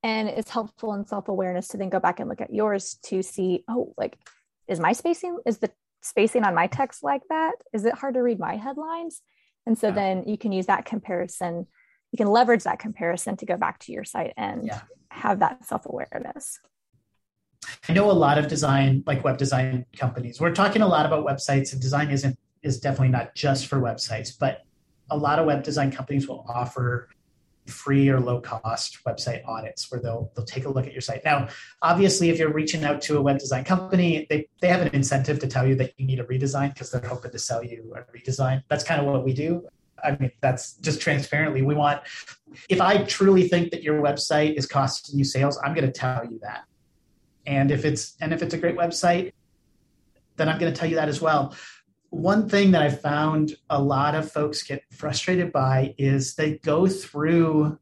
And 0.04 0.30
it's 0.30 0.52
helpful 0.52 0.94
in 0.94 1.06
self 1.06 1.28
awareness 1.28 1.70
to 1.70 1.78
then 1.78 1.90
go 1.90 2.00
back 2.00 2.20
and 2.20 2.30
look 2.30 2.40
at 2.40 2.54
yours 2.54 2.98
to 3.06 3.24
see, 3.24 3.64
oh, 3.68 3.94
like, 3.98 4.18
is 4.68 4.80
my 4.80 4.94
spacing, 4.94 5.38
is 5.46 5.58
the 5.58 5.72
spacing 6.02 6.44
on 6.44 6.54
my 6.54 6.68
text 6.68 7.04
like 7.04 7.24
that? 7.30 7.54
Is 7.74 7.86
it 7.86 7.96
hard 7.96 8.14
to 8.14 8.22
read 8.22 8.40
my 8.40 8.56
headlines? 8.58 9.22
And 9.68 9.78
so 9.78 9.88
yeah. 9.88 9.94
then 9.94 10.24
you 10.26 10.38
can 10.38 10.54
use 10.54 10.66
that 10.68 10.86
comparison, 10.86 11.68
you 12.12 12.18
can 12.18 12.28
leverage 12.28 12.64
that 12.64 12.80
comparison 12.80 13.36
to 13.38 13.46
go 13.46 13.58
back 13.58 13.80
to 13.80 13.92
your 13.92 14.06
site 14.06 14.34
and 14.38 14.66
yeah. 14.66 14.82
have 15.12 15.40
that 15.40 15.66
self 15.66 15.86
awareness. 15.86 16.60
I 17.90 17.94
know 17.94 18.10
a 18.10 18.14
lot 18.14 18.38
of 18.38 18.48
design, 18.48 19.04
like 19.06 19.26
web 19.26 19.38
design 19.38 19.86
companies. 19.98 20.40
We're 20.40 20.56
talking 20.56 20.82
a 20.82 20.88
lot 20.88 21.06
about 21.06 21.26
websites, 21.26 21.74
and 21.74 21.82
design 21.82 22.10
isn't 22.10 22.40
is 22.64 22.80
definitely 22.80 23.10
not 23.10 23.36
just 23.36 23.68
for 23.68 23.80
websites, 23.82 24.32
but 24.40 24.64
a 25.10 25.18
lot 25.18 25.38
of 25.38 25.46
web 25.46 25.64
design 25.64 25.92
companies 25.92 26.30
will 26.30 26.46
offer 26.48 27.10
free 27.68 28.10
or 28.10 28.20
low 28.20 28.40
cost 28.42 29.00
website 29.06 29.46
audits 29.48 29.92
where 29.92 30.02
they'll 30.02 30.32
they'll 30.36 30.46
take 30.46 30.66
a 30.66 30.70
look 30.70 30.86
at 30.86 30.92
your 30.92 31.02
site. 31.02 31.24
Now, 31.24 31.48
obviously, 31.82 32.30
if 32.30 32.40
you're 32.40 32.52
reaching 32.52 32.84
out 32.84 33.02
to 33.04 33.18
a 33.18 33.22
web 33.22 33.40
design 33.40 33.64
company, 33.64 34.26
they 34.30 34.48
they 34.62 34.68
have 34.68 34.82
an 34.82 34.90
incentive 34.94 35.40
to 35.40 35.48
tell 35.48 35.68
you 35.68 35.76
that 35.76 35.94
you 35.98 36.06
need 36.06 36.20
a 36.20 36.24
redesign 36.24 36.74
because 36.74 36.92
they're 36.92 37.02
hoping 37.02 37.32
to 37.32 37.40
sell 37.40 37.64
you 37.64 37.94
a 37.96 38.18
redesign. 38.18 38.64
That's 38.70 38.84
kind 38.84 39.00
of 39.00 39.08
what 39.08 39.24
we 39.24 39.34
do. 39.34 39.68
I 40.04 40.16
mean, 40.18 40.32
that's 40.42 40.74
just 40.76 41.02
transparently. 41.02 41.62
We 41.62 41.76
want 41.76 42.02
if 42.70 42.82
I 42.82 43.04
truly 43.04 43.48
think 43.48 43.72
that 43.72 43.84
your 43.84 44.02
website 44.02 44.56
is 44.56 44.66
costing 44.66 45.18
you 45.18 45.26
sales, 45.26 45.60
I'm 45.64 45.74
going 45.74 45.88
to 45.88 45.92
tell 45.92 46.26
you 46.26 46.40
that. 46.44 46.66
And 47.46 47.72
if 47.72 47.86
it's 47.86 48.16
and 48.22 48.34
if 48.34 48.42
it's 48.42 48.54
a 48.54 48.58
great 48.58 48.78
website, 48.78 49.34
then 50.36 50.50
I'm 50.50 50.60
going 50.60 50.72
to 50.72 50.80
tell 50.80 50.90
you 50.90 50.96
that 50.96 51.10
as 51.10 51.22
well 51.22 51.56
one 52.10 52.48
thing 52.48 52.72
that 52.72 52.82
I 52.82 52.90
found 52.90 53.56
a 53.70 53.82
lot 53.82 54.16
of 54.16 54.32
folks 54.32 54.64
get 54.64 54.84
frustrated 54.92 55.52
by 55.52 55.94
is 55.98 56.36
they 56.36 56.58
go 56.60 56.88
through 56.88 57.78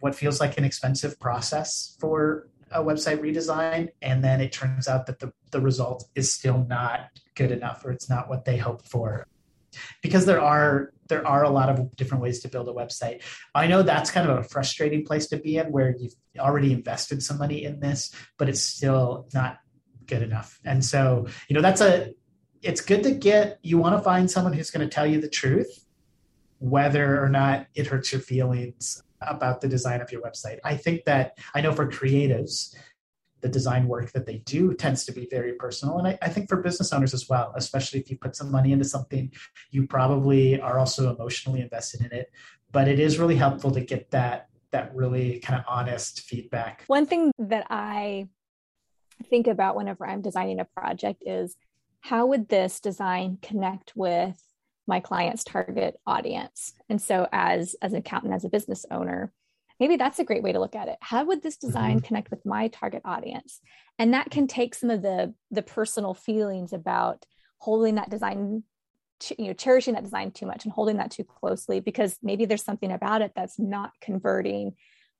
what 0.00 0.14
feels 0.14 0.40
like 0.40 0.58
an 0.58 0.64
expensive 0.64 1.18
process 1.18 1.96
for 2.00 2.48
a 2.70 2.82
website 2.82 3.18
redesign 3.18 3.88
and 4.00 4.24
then 4.24 4.40
it 4.40 4.52
turns 4.52 4.88
out 4.88 5.06
that 5.06 5.20
the, 5.20 5.32
the 5.50 5.60
result 5.60 6.04
is 6.14 6.32
still 6.32 6.66
not 6.68 7.08
good 7.34 7.52
enough 7.52 7.84
or 7.84 7.92
it's 7.92 8.08
not 8.08 8.28
what 8.28 8.44
they 8.44 8.56
hoped 8.56 8.88
for. 8.88 9.26
Because 10.02 10.26
there 10.26 10.40
are 10.40 10.92
there 11.08 11.26
are 11.26 11.44
a 11.44 11.50
lot 11.50 11.68
of 11.68 11.94
different 11.96 12.22
ways 12.22 12.40
to 12.40 12.48
build 12.48 12.68
a 12.68 12.72
website. 12.72 13.22
I 13.54 13.66
know 13.66 13.82
that's 13.82 14.10
kind 14.10 14.28
of 14.28 14.38
a 14.38 14.42
frustrating 14.42 15.04
place 15.04 15.26
to 15.28 15.36
be 15.36 15.56
in 15.58 15.70
where 15.72 15.94
you've 15.98 16.14
already 16.38 16.72
invested 16.72 17.22
some 17.22 17.38
money 17.38 17.64
in 17.64 17.80
this 17.80 18.14
but 18.38 18.48
it's 18.48 18.60
still 18.60 19.28
not 19.32 19.58
good 20.06 20.22
enough. 20.22 20.58
And 20.64 20.84
so 20.84 21.26
you 21.48 21.54
know 21.54 21.62
that's 21.62 21.80
a 21.80 22.12
it's 22.62 22.80
good 22.80 23.02
to 23.02 23.10
get 23.10 23.58
you 23.62 23.78
want 23.78 23.96
to 23.96 24.02
find 24.02 24.30
someone 24.30 24.52
who's 24.52 24.70
going 24.70 24.88
to 24.88 24.92
tell 24.92 25.06
you 25.06 25.20
the 25.20 25.28
truth 25.28 25.84
whether 26.58 27.22
or 27.22 27.28
not 27.28 27.66
it 27.74 27.88
hurts 27.88 28.12
your 28.12 28.20
feelings 28.20 29.02
about 29.20 29.60
the 29.60 29.68
design 29.68 30.00
of 30.00 30.12
your 30.12 30.22
website. 30.22 30.58
I 30.64 30.76
think 30.76 31.04
that 31.04 31.38
i 31.54 31.60
know 31.60 31.72
for 31.72 31.86
creatives 31.88 32.74
the 33.40 33.48
design 33.48 33.88
work 33.88 34.12
that 34.12 34.24
they 34.24 34.38
do 34.38 34.72
tends 34.72 35.04
to 35.04 35.10
be 35.10 35.26
very 35.28 35.54
personal 35.54 35.98
and 35.98 36.06
I, 36.06 36.18
I, 36.22 36.28
think 36.28 36.48
for 36.48 36.62
business 36.62 36.92
owners 36.92 37.12
as 37.12 37.28
well 37.28 37.52
especially 37.56 37.98
if 37.98 38.08
you 38.08 38.16
put 38.16 38.36
some 38.36 38.52
money 38.52 38.70
into 38.70 38.84
something 38.84 39.32
you 39.72 39.88
probably 39.88 40.60
are 40.60 40.78
also 40.78 41.12
emotionally 41.12 41.60
invested 41.60 42.02
in 42.02 42.12
it. 42.12 42.30
But 42.70 42.86
it 42.86 43.00
is 43.00 43.18
really 43.18 43.34
helpful 43.34 43.72
to 43.72 43.80
get 43.80 44.10
that 44.12 44.48
that 44.70 44.94
really 44.94 45.40
kind 45.40 45.58
of 45.58 45.66
honest 45.68 46.20
feedback. 46.20 46.84
One 46.86 47.06
thing 47.06 47.32
that 47.38 47.66
i 47.68 48.28
think 49.28 49.46
about 49.46 49.76
whenever 49.76 50.04
i'm 50.06 50.20
designing 50.20 50.58
a 50.58 50.64
project 50.64 51.22
is 51.24 51.56
how 52.02 52.26
would 52.26 52.48
this 52.48 52.80
design 52.80 53.38
connect 53.40 53.92
with 53.96 54.40
my 54.86 55.00
client's 55.00 55.44
target 55.44 55.96
audience? 56.06 56.74
And 56.88 57.00
so 57.00 57.26
as 57.32 57.74
as 57.80 57.92
an 57.92 57.98
accountant 57.98 58.34
as 58.34 58.44
a 58.44 58.50
business 58.50 58.84
owner 58.90 59.32
maybe 59.82 59.96
that's 59.96 60.20
a 60.20 60.24
great 60.24 60.44
way 60.44 60.52
to 60.52 60.60
look 60.60 60.76
at 60.76 60.86
it. 60.86 60.96
How 61.00 61.24
would 61.24 61.42
this 61.42 61.56
design 61.56 61.96
mm-hmm. 61.96 62.06
connect 62.06 62.30
with 62.30 62.46
my 62.46 62.68
target 62.68 63.02
audience? 63.04 63.60
And 63.98 64.14
that 64.14 64.30
can 64.30 64.46
take 64.46 64.76
some 64.76 64.90
of 64.90 65.02
the 65.02 65.34
the 65.50 65.62
personal 65.62 66.14
feelings 66.14 66.72
about 66.72 67.26
holding 67.58 67.96
that 67.96 68.08
design 68.08 68.62
you 69.38 69.46
know 69.46 69.52
cherishing 69.52 69.94
that 69.94 70.04
design 70.04 70.30
too 70.30 70.46
much 70.46 70.64
and 70.64 70.72
holding 70.72 70.98
that 70.98 71.10
too 71.10 71.24
closely 71.24 71.80
because 71.80 72.16
maybe 72.22 72.44
there's 72.44 72.64
something 72.64 72.92
about 72.92 73.22
it 73.22 73.32
that's 73.34 73.58
not 73.58 73.90
converting 74.00 74.72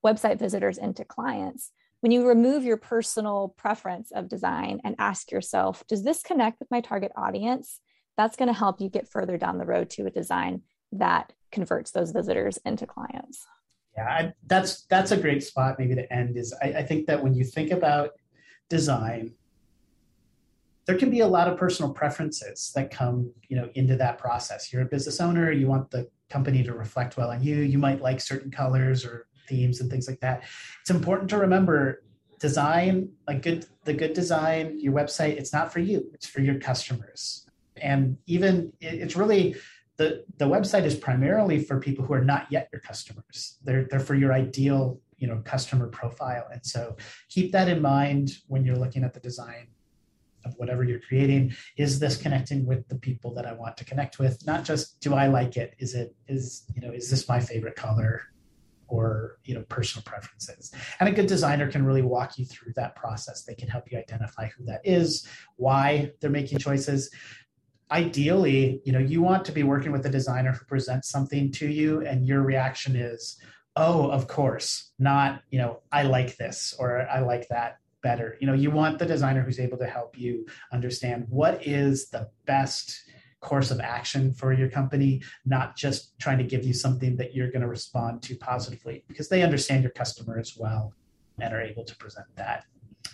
website 0.05 0.39
visitors 0.39 0.79
into 0.79 1.05
clients 1.05 1.71
when 2.03 2.11
you 2.11 2.27
remove 2.27 2.65
your 2.65 2.77
personal 2.77 3.55
preference 3.57 4.11
of 4.11 4.29
design 4.29 4.81
and 4.83 4.97
ask 4.99 5.31
yourself, 5.31 5.85
does 5.87 6.03
this 6.03 6.21
connect 6.21 6.59
with 6.59 6.69
my 6.69 6.81
target 6.81 7.13
audience? 7.17 7.79
That's 8.17 8.37
going 8.37 8.49
to 8.49 8.59
help 8.59 8.81
you 8.81 8.89
get 8.89 9.09
further 9.09 9.39
down 9.39 9.57
the 9.57 9.65
road 9.65 9.89
to 9.91 10.07
a 10.07 10.11
design 10.11 10.63
that 10.91 11.33
converts 11.53 11.93
those 11.93 12.11
visitors 12.11 12.59
into 12.65 12.87
clients. 12.87 13.47
Yeah, 13.97 14.05
I, 14.05 14.33
that's 14.49 14.83
that's 14.87 15.13
a 15.13 15.17
great 15.17 15.45
spot 15.45 15.77
maybe 15.79 15.95
to 15.95 16.13
end. 16.13 16.37
Is 16.37 16.53
I, 16.61 16.73
I 16.79 16.83
think 16.83 17.07
that 17.07 17.23
when 17.23 17.35
you 17.35 17.45
think 17.45 17.71
about 17.71 18.11
design, 18.69 19.35
there 20.87 20.99
can 20.99 21.09
be 21.09 21.21
a 21.21 21.27
lot 21.29 21.47
of 21.47 21.57
personal 21.57 21.93
preferences 21.93 22.73
that 22.75 22.91
come 22.91 23.31
you 23.49 23.57
know 23.57 23.69
into 23.75 23.97
that 23.97 24.19
process. 24.19 24.73
You're 24.73 24.83
a 24.83 24.87
business 24.87 25.21
owner, 25.21 25.53
you 25.53 25.69
want 25.69 25.91
the 25.93 26.11
company 26.31 26.65
to 26.65 26.73
reflect 26.73 27.17
well 27.17 27.31
on 27.31 27.45
you. 27.45 27.57
You 27.57 27.79
might 27.79 28.01
like 28.01 28.21
certain 28.21 28.51
colors 28.51 29.05
or 29.05 29.29
themes 29.49 29.81
and 29.81 29.91
things 29.91 30.09
like 30.09 30.21
that. 30.21 30.45
It's 30.81 30.91
important 30.91 31.31
to 31.31 31.39
remember 31.39 32.03
design, 32.39 33.09
like 33.29 33.43
good 33.43 33.67
the 33.85 33.95
good 33.95 34.13
design, 34.13 34.79
your 34.81 34.93
website, 34.93 35.37
it's 35.37 35.53
not 35.53 35.73
for 35.73 35.79
you, 35.79 36.11
it's 36.13 36.27
for 36.27 36.41
your 36.41 36.59
customers. 36.59 37.47
And 37.81 38.19
even 38.27 38.73
it's 38.81 39.17
really 39.17 39.57
the 39.97 40.25
the 40.39 40.47
website 40.47 40.85
is 40.85 40.97
primarily 40.97 41.63
for 41.63 41.79
people 41.79 42.05
who 42.05 42.15
are 42.15 42.25
not 42.25 42.47
yet 42.51 42.69
your 42.73 42.81
customers. 42.81 43.59
They're 43.63 43.85
they're 43.85 44.01
for 44.01 44.15
your 44.15 44.33
ideal, 44.33 45.01
you 45.19 45.29
know, 45.29 45.41
customer 45.45 45.87
profile. 45.89 46.49
And 46.53 46.65
so 46.67 46.97
keep 47.29 47.53
that 47.53 47.69
in 47.69 47.81
mind 47.81 48.39
when 48.49 48.65
you're 48.65 48.77
looking 48.77 49.05
at 49.05 49.15
the 49.15 49.21
design 49.21 49.69
of 50.45 50.55
whatever 50.57 50.83
you're 50.83 51.01
creating 51.01 51.55
is 51.77 51.99
this 51.99 52.17
connecting 52.17 52.67
with 52.67 52.89
the 52.89 52.97
people 52.97 53.33
that 53.35 53.47
i 53.47 53.53
want 53.53 53.77
to 53.77 53.85
connect 53.85 54.19
with 54.19 54.45
not 54.47 54.65
just 54.65 55.01
do 55.01 55.15
i 55.15 55.27
like 55.27 55.57
it 55.57 55.75
is 55.79 55.95
it 55.95 56.15
is 56.29 56.65
you 56.75 56.81
know 56.83 56.93
is 56.93 57.09
this 57.11 57.29
my 57.29 57.39
favorite 57.39 57.77
color 57.77 58.23
or 58.93 59.39
you 59.45 59.55
know 59.55 59.63
personal 59.63 60.05
preferences. 60.05 60.71
And 61.01 61.09
a 61.09 61.13
good 61.13 61.27
designer 61.27 61.71
can 61.71 61.85
really 61.85 62.03
walk 62.03 62.39
you 62.39 62.45
through 62.45 62.75
that 62.77 62.95
process. 62.95 63.43
They 63.43 63.55
can 63.55 63.69
help 63.69 63.91
you 63.91 63.99
identify 63.99 64.49
who 64.49 64.65
that 64.67 64.83
is 64.85 65.27
why 65.57 66.13
they're 66.21 66.31
making 66.31 66.59
choices. 66.59 67.11
Ideally 67.91 68.81
you 68.85 68.93
know 68.93 68.99
you 68.99 69.23
want 69.23 69.45
to 69.47 69.53
be 69.53 69.63
working 69.63 69.93
with 69.93 70.07
a 70.07 70.11
designer 70.11 70.53
who 70.53 70.65
presents 70.67 71.09
something 71.09 71.51
to 71.53 71.67
you 71.67 72.07
and 72.07 72.27
your 72.27 72.43
reaction 72.43 72.97
is 72.97 73.39
oh 73.77 74.11
of 74.11 74.27
course 74.29 74.93
not 74.99 75.43
you 75.51 75.59
know 75.59 75.81
i 75.91 76.03
like 76.03 76.37
this 76.37 76.75
or 76.79 77.07
i 77.09 77.21
like 77.21 77.49
that 77.49 77.79
better. 78.03 78.37
You 78.41 78.47
know 78.47 78.53
you 78.53 78.71
want 78.71 78.99
the 78.99 79.07
designer 79.07 79.43
who's 79.43 79.61
able 79.61 79.79
to 79.79 79.87
help 79.87 80.19
you 80.19 80.47
understand 80.73 81.27
what 81.31 81.67
is 81.67 82.09
the 82.11 82.29
best 82.45 83.05
course 83.43 83.71
of 83.71 83.81
action 83.81 84.33
for 84.33 84.53
your 84.53 84.71
company, 84.71 85.21
not 85.45 85.77
just 85.77 86.19
trying 86.19 86.39
to 86.39 86.45
give 86.45 86.65
you 86.65 86.73
something 86.73 87.17
that 87.17 87.35
you're 87.35 87.51
going 87.51 87.61
to 87.61 87.69
respond 87.69 88.23
to 88.23 88.37
positively, 88.37 89.05
because 89.09 89.29
they 89.29 89.43
understand 89.43 89.83
your 89.83 89.93
customer 89.93 90.39
as 90.39 90.57
well 90.57 90.95
and 91.41 91.53
are 91.53 91.61
able 91.61 91.85
to 91.85 91.97
present 91.97 92.27
that. 92.37 92.65
Do 93.05 93.11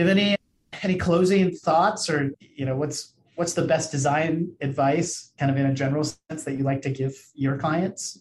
you 0.00 0.06
have 0.06 0.16
any 0.16 0.36
any 0.82 0.96
closing 0.96 1.54
thoughts, 1.54 2.10
or 2.10 2.32
you 2.40 2.66
know, 2.66 2.76
what's 2.76 3.14
what's 3.36 3.54
the 3.54 3.64
best 3.64 3.90
design 3.90 4.52
advice, 4.60 5.32
kind 5.38 5.50
of 5.50 5.56
in 5.56 5.66
a 5.66 5.74
general 5.74 6.04
sense, 6.04 6.44
that 6.44 6.54
you 6.58 6.64
like 6.64 6.82
to 6.82 6.90
give 6.90 7.14
your 7.34 7.56
clients? 7.56 8.20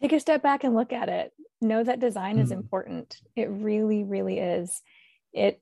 Take 0.00 0.12
a 0.12 0.20
step 0.20 0.42
back 0.42 0.64
and 0.64 0.74
look 0.74 0.92
at 0.92 1.08
it. 1.08 1.32
Know 1.60 1.82
that 1.84 2.00
design 2.00 2.38
mm. 2.38 2.42
is 2.42 2.52
important. 2.52 3.18
It 3.36 3.50
really, 3.50 4.04
really 4.04 4.38
is. 4.38 4.80
It 5.32 5.60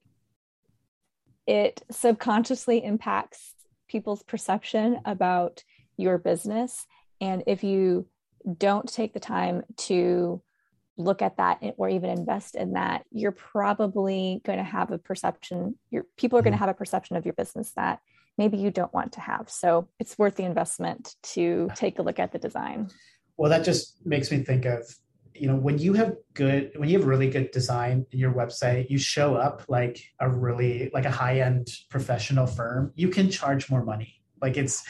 it 1.46 1.83
subconsciously 1.90 2.85
impacts 2.85 3.55
people's 3.88 4.22
perception 4.22 5.01
about 5.05 5.64
your 5.96 6.18
business. 6.18 6.87
And 7.20 7.42
if 7.46 7.64
you 7.64 8.07
don't 8.57 8.90
take 8.90 9.12
the 9.12 9.20
time 9.20 9.62
to 9.77 10.42
look 10.96 11.22
at 11.22 11.37
that 11.37 11.59
or 11.77 11.88
even 11.88 12.11
invest 12.11 12.55
in 12.55 12.72
that, 12.72 13.05
you're 13.11 13.33
probably 13.33 14.40
going 14.44 14.59
to 14.59 14.64
have 14.64 14.90
a 14.90 14.98
perception, 14.98 15.79
your 15.90 16.05
people 16.16 16.38
are 16.38 16.42
going 16.42 16.53
to 16.53 16.57
mm-hmm. 16.57 16.64
have 16.66 16.74
a 16.74 16.79
perception 16.79 17.16
of 17.16 17.24
your 17.24 17.35
business 17.35 17.72
that 17.77 18.01
maybe 18.37 18.57
you 18.57 18.70
don't 18.70 18.92
want 18.94 19.12
to 19.12 19.20
have. 19.20 19.48
So 19.48 19.88
it's 19.98 20.18
worth 20.18 20.37
the 20.37 20.44
investment 20.44 21.14
to 21.35 21.68
take 21.74 21.98
a 21.98 22.03
look 22.03 22.18
at 22.18 22.33
the 22.33 22.38
design. 22.38 22.88
Well, 23.37 23.51
that 23.51 23.64
just 23.64 24.05
makes 24.05 24.31
me 24.31 24.38
think 24.38 24.64
of 24.64 24.88
you 25.40 25.48
know 25.48 25.57
when 25.57 25.79
you 25.79 25.92
have 25.94 26.16
good 26.35 26.72
when 26.77 26.88
you 26.88 26.98
have 26.98 27.07
really 27.07 27.31
good 27.31 27.51
design 27.51 28.07
in 28.12 28.18
your 28.18 28.33
website 28.33 28.88
you 28.90 28.98
show 28.98 29.35
up 29.35 29.64
like 29.68 30.01
a 30.20 30.29
really 30.29 30.90
like 30.92 31.05
a 31.05 31.11
high 31.11 31.40
end 31.40 31.68
professional 31.90 32.46
firm 32.46 32.92
you 32.94 33.09
can 33.09 33.31
charge 33.31 33.70
more 33.70 33.85
money. 33.85 34.20
Like 34.40 34.57
it's 34.57 34.85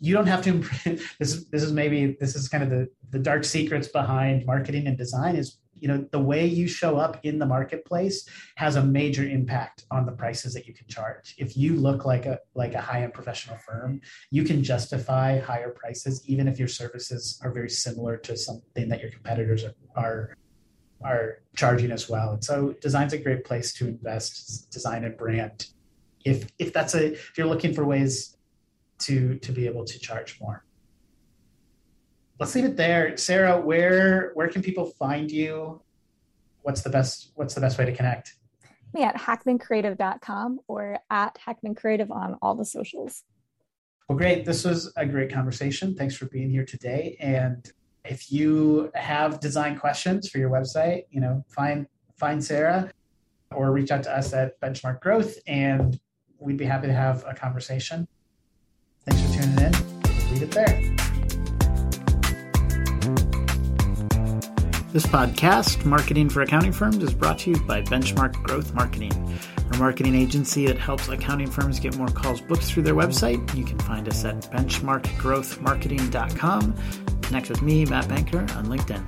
you 0.00 0.14
don't 0.14 0.26
have 0.26 0.42
to 0.44 0.52
this 1.18 1.46
this 1.50 1.62
is 1.62 1.72
maybe 1.72 2.16
this 2.20 2.36
is 2.36 2.48
kind 2.48 2.62
of 2.62 2.70
the 2.70 2.88
the 3.10 3.18
dark 3.18 3.44
secrets 3.44 3.88
behind 3.88 4.44
marketing 4.46 4.86
and 4.86 4.98
design 4.98 5.36
is 5.36 5.58
you 5.84 5.88
know 5.88 6.08
the 6.12 6.18
way 6.18 6.46
you 6.46 6.66
show 6.66 6.96
up 6.96 7.20
in 7.24 7.38
the 7.38 7.44
marketplace 7.44 8.26
has 8.56 8.76
a 8.76 8.82
major 8.82 9.22
impact 9.22 9.84
on 9.90 10.06
the 10.06 10.12
prices 10.12 10.54
that 10.54 10.66
you 10.66 10.72
can 10.72 10.86
charge. 10.86 11.34
If 11.36 11.58
you 11.58 11.76
look 11.76 12.06
like 12.06 12.24
a 12.24 12.38
like 12.54 12.72
a 12.72 12.80
high-end 12.80 13.12
professional 13.12 13.58
firm 13.58 14.00
you 14.30 14.44
can 14.44 14.64
justify 14.64 15.38
higher 15.38 15.72
prices 15.82 16.14
even 16.26 16.48
if 16.48 16.58
your 16.58 16.68
services 16.68 17.38
are 17.44 17.52
very 17.52 17.68
similar 17.68 18.16
to 18.26 18.34
something 18.34 18.88
that 18.88 19.02
your 19.02 19.10
competitors 19.10 19.62
are 19.62 19.74
are, 19.94 20.34
are 21.04 21.26
charging 21.54 21.92
as 21.92 22.08
well. 22.08 22.32
And 22.32 22.42
so 22.42 22.74
design's 22.80 23.12
a 23.12 23.18
great 23.18 23.44
place 23.44 23.74
to 23.74 23.86
invest 23.86 24.70
design 24.70 25.04
and 25.04 25.18
brand. 25.18 25.66
If 26.24 26.48
if 26.58 26.72
that's 26.72 26.94
a 26.94 27.12
if 27.12 27.36
you're 27.36 27.52
looking 27.54 27.74
for 27.74 27.84
ways 27.84 28.38
to 29.00 29.38
to 29.40 29.52
be 29.52 29.66
able 29.66 29.84
to 29.84 29.98
charge 29.98 30.40
more 30.40 30.64
let's 32.44 32.54
leave 32.54 32.66
it 32.66 32.76
there. 32.76 33.16
Sarah, 33.16 33.58
where 33.58 34.32
where 34.34 34.48
can 34.48 34.60
people 34.60 34.84
find 34.98 35.30
you? 35.30 35.80
What's 36.60 36.82
the 36.82 36.90
best 36.90 37.32
what's 37.36 37.54
the 37.54 37.60
best 37.62 37.78
way 37.78 37.86
to 37.86 37.92
connect? 37.92 38.34
Me 38.92 39.02
at 39.02 39.16
hackmancreative.com 39.16 40.60
or 40.68 40.98
at 41.10 41.38
hackmancreative 41.46 42.10
on 42.10 42.36
all 42.42 42.54
the 42.54 42.66
socials. 42.66 43.24
Well, 44.08 44.18
great. 44.18 44.44
This 44.44 44.62
was 44.62 44.92
a 44.94 45.06
great 45.06 45.32
conversation. 45.32 45.94
Thanks 45.94 46.14
for 46.14 46.26
being 46.26 46.50
here 46.50 46.66
today. 46.66 47.16
And 47.18 47.66
if 48.04 48.30
you 48.30 48.90
have 48.94 49.40
design 49.40 49.78
questions 49.78 50.28
for 50.28 50.36
your 50.36 50.50
website, 50.50 51.04
you 51.10 51.22
know, 51.22 51.42
find 51.48 51.86
find 52.14 52.44
Sarah 52.44 52.90
or 53.52 53.72
reach 53.72 53.90
out 53.90 54.02
to 54.02 54.14
us 54.14 54.34
at 54.34 54.60
Benchmark 54.60 55.00
Growth 55.00 55.38
and 55.46 55.98
we'd 56.38 56.58
be 56.58 56.66
happy 56.66 56.88
to 56.88 56.92
have 56.92 57.24
a 57.26 57.32
conversation. 57.32 58.06
Thanks 59.06 59.22
for 59.22 59.42
tuning 59.42 59.64
in. 59.64 60.30
leave 60.30 60.42
it 60.42 60.50
there. 60.50 61.03
This 64.94 65.04
podcast, 65.06 65.84
Marketing 65.84 66.28
for 66.28 66.42
Accounting 66.42 66.70
Firms, 66.70 67.02
is 67.02 67.12
brought 67.12 67.40
to 67.40 67.50
you 67.50 67.56
by 67.62 67.82
Benchmark 67.82 68.34
Growth 68.44 68.72
Marketing, 68.74 69.10
a 69.72 69.76
marketing 69.76 70.14
agency 70.14 70.68
that 70.68 70.78
helps 70.78 71.08
accounting 71.08 71.50
firms 71.50 71.80
get 71.80 71.96
more 71.96 72.06
calls 72.06 72.40
booked 72.40 72.62
through 72.62 72.84
their 72.84 72.94
website. 72.94 73.56
You 73.56 73.64
can 73.64 73.80
find 73.80 74.06
us 74.06 74.24
at 74.24 74.42
benchmarkgrowthmarketing.com. 74.52 76.74
Connect 77.22 77.48
with 77.48 77.60
me, 77.60 77.84
Matt 77.86 78.08
Banker, 78.08 78.38
on 78.38 78.66
LinkedIn. 78.66 79.04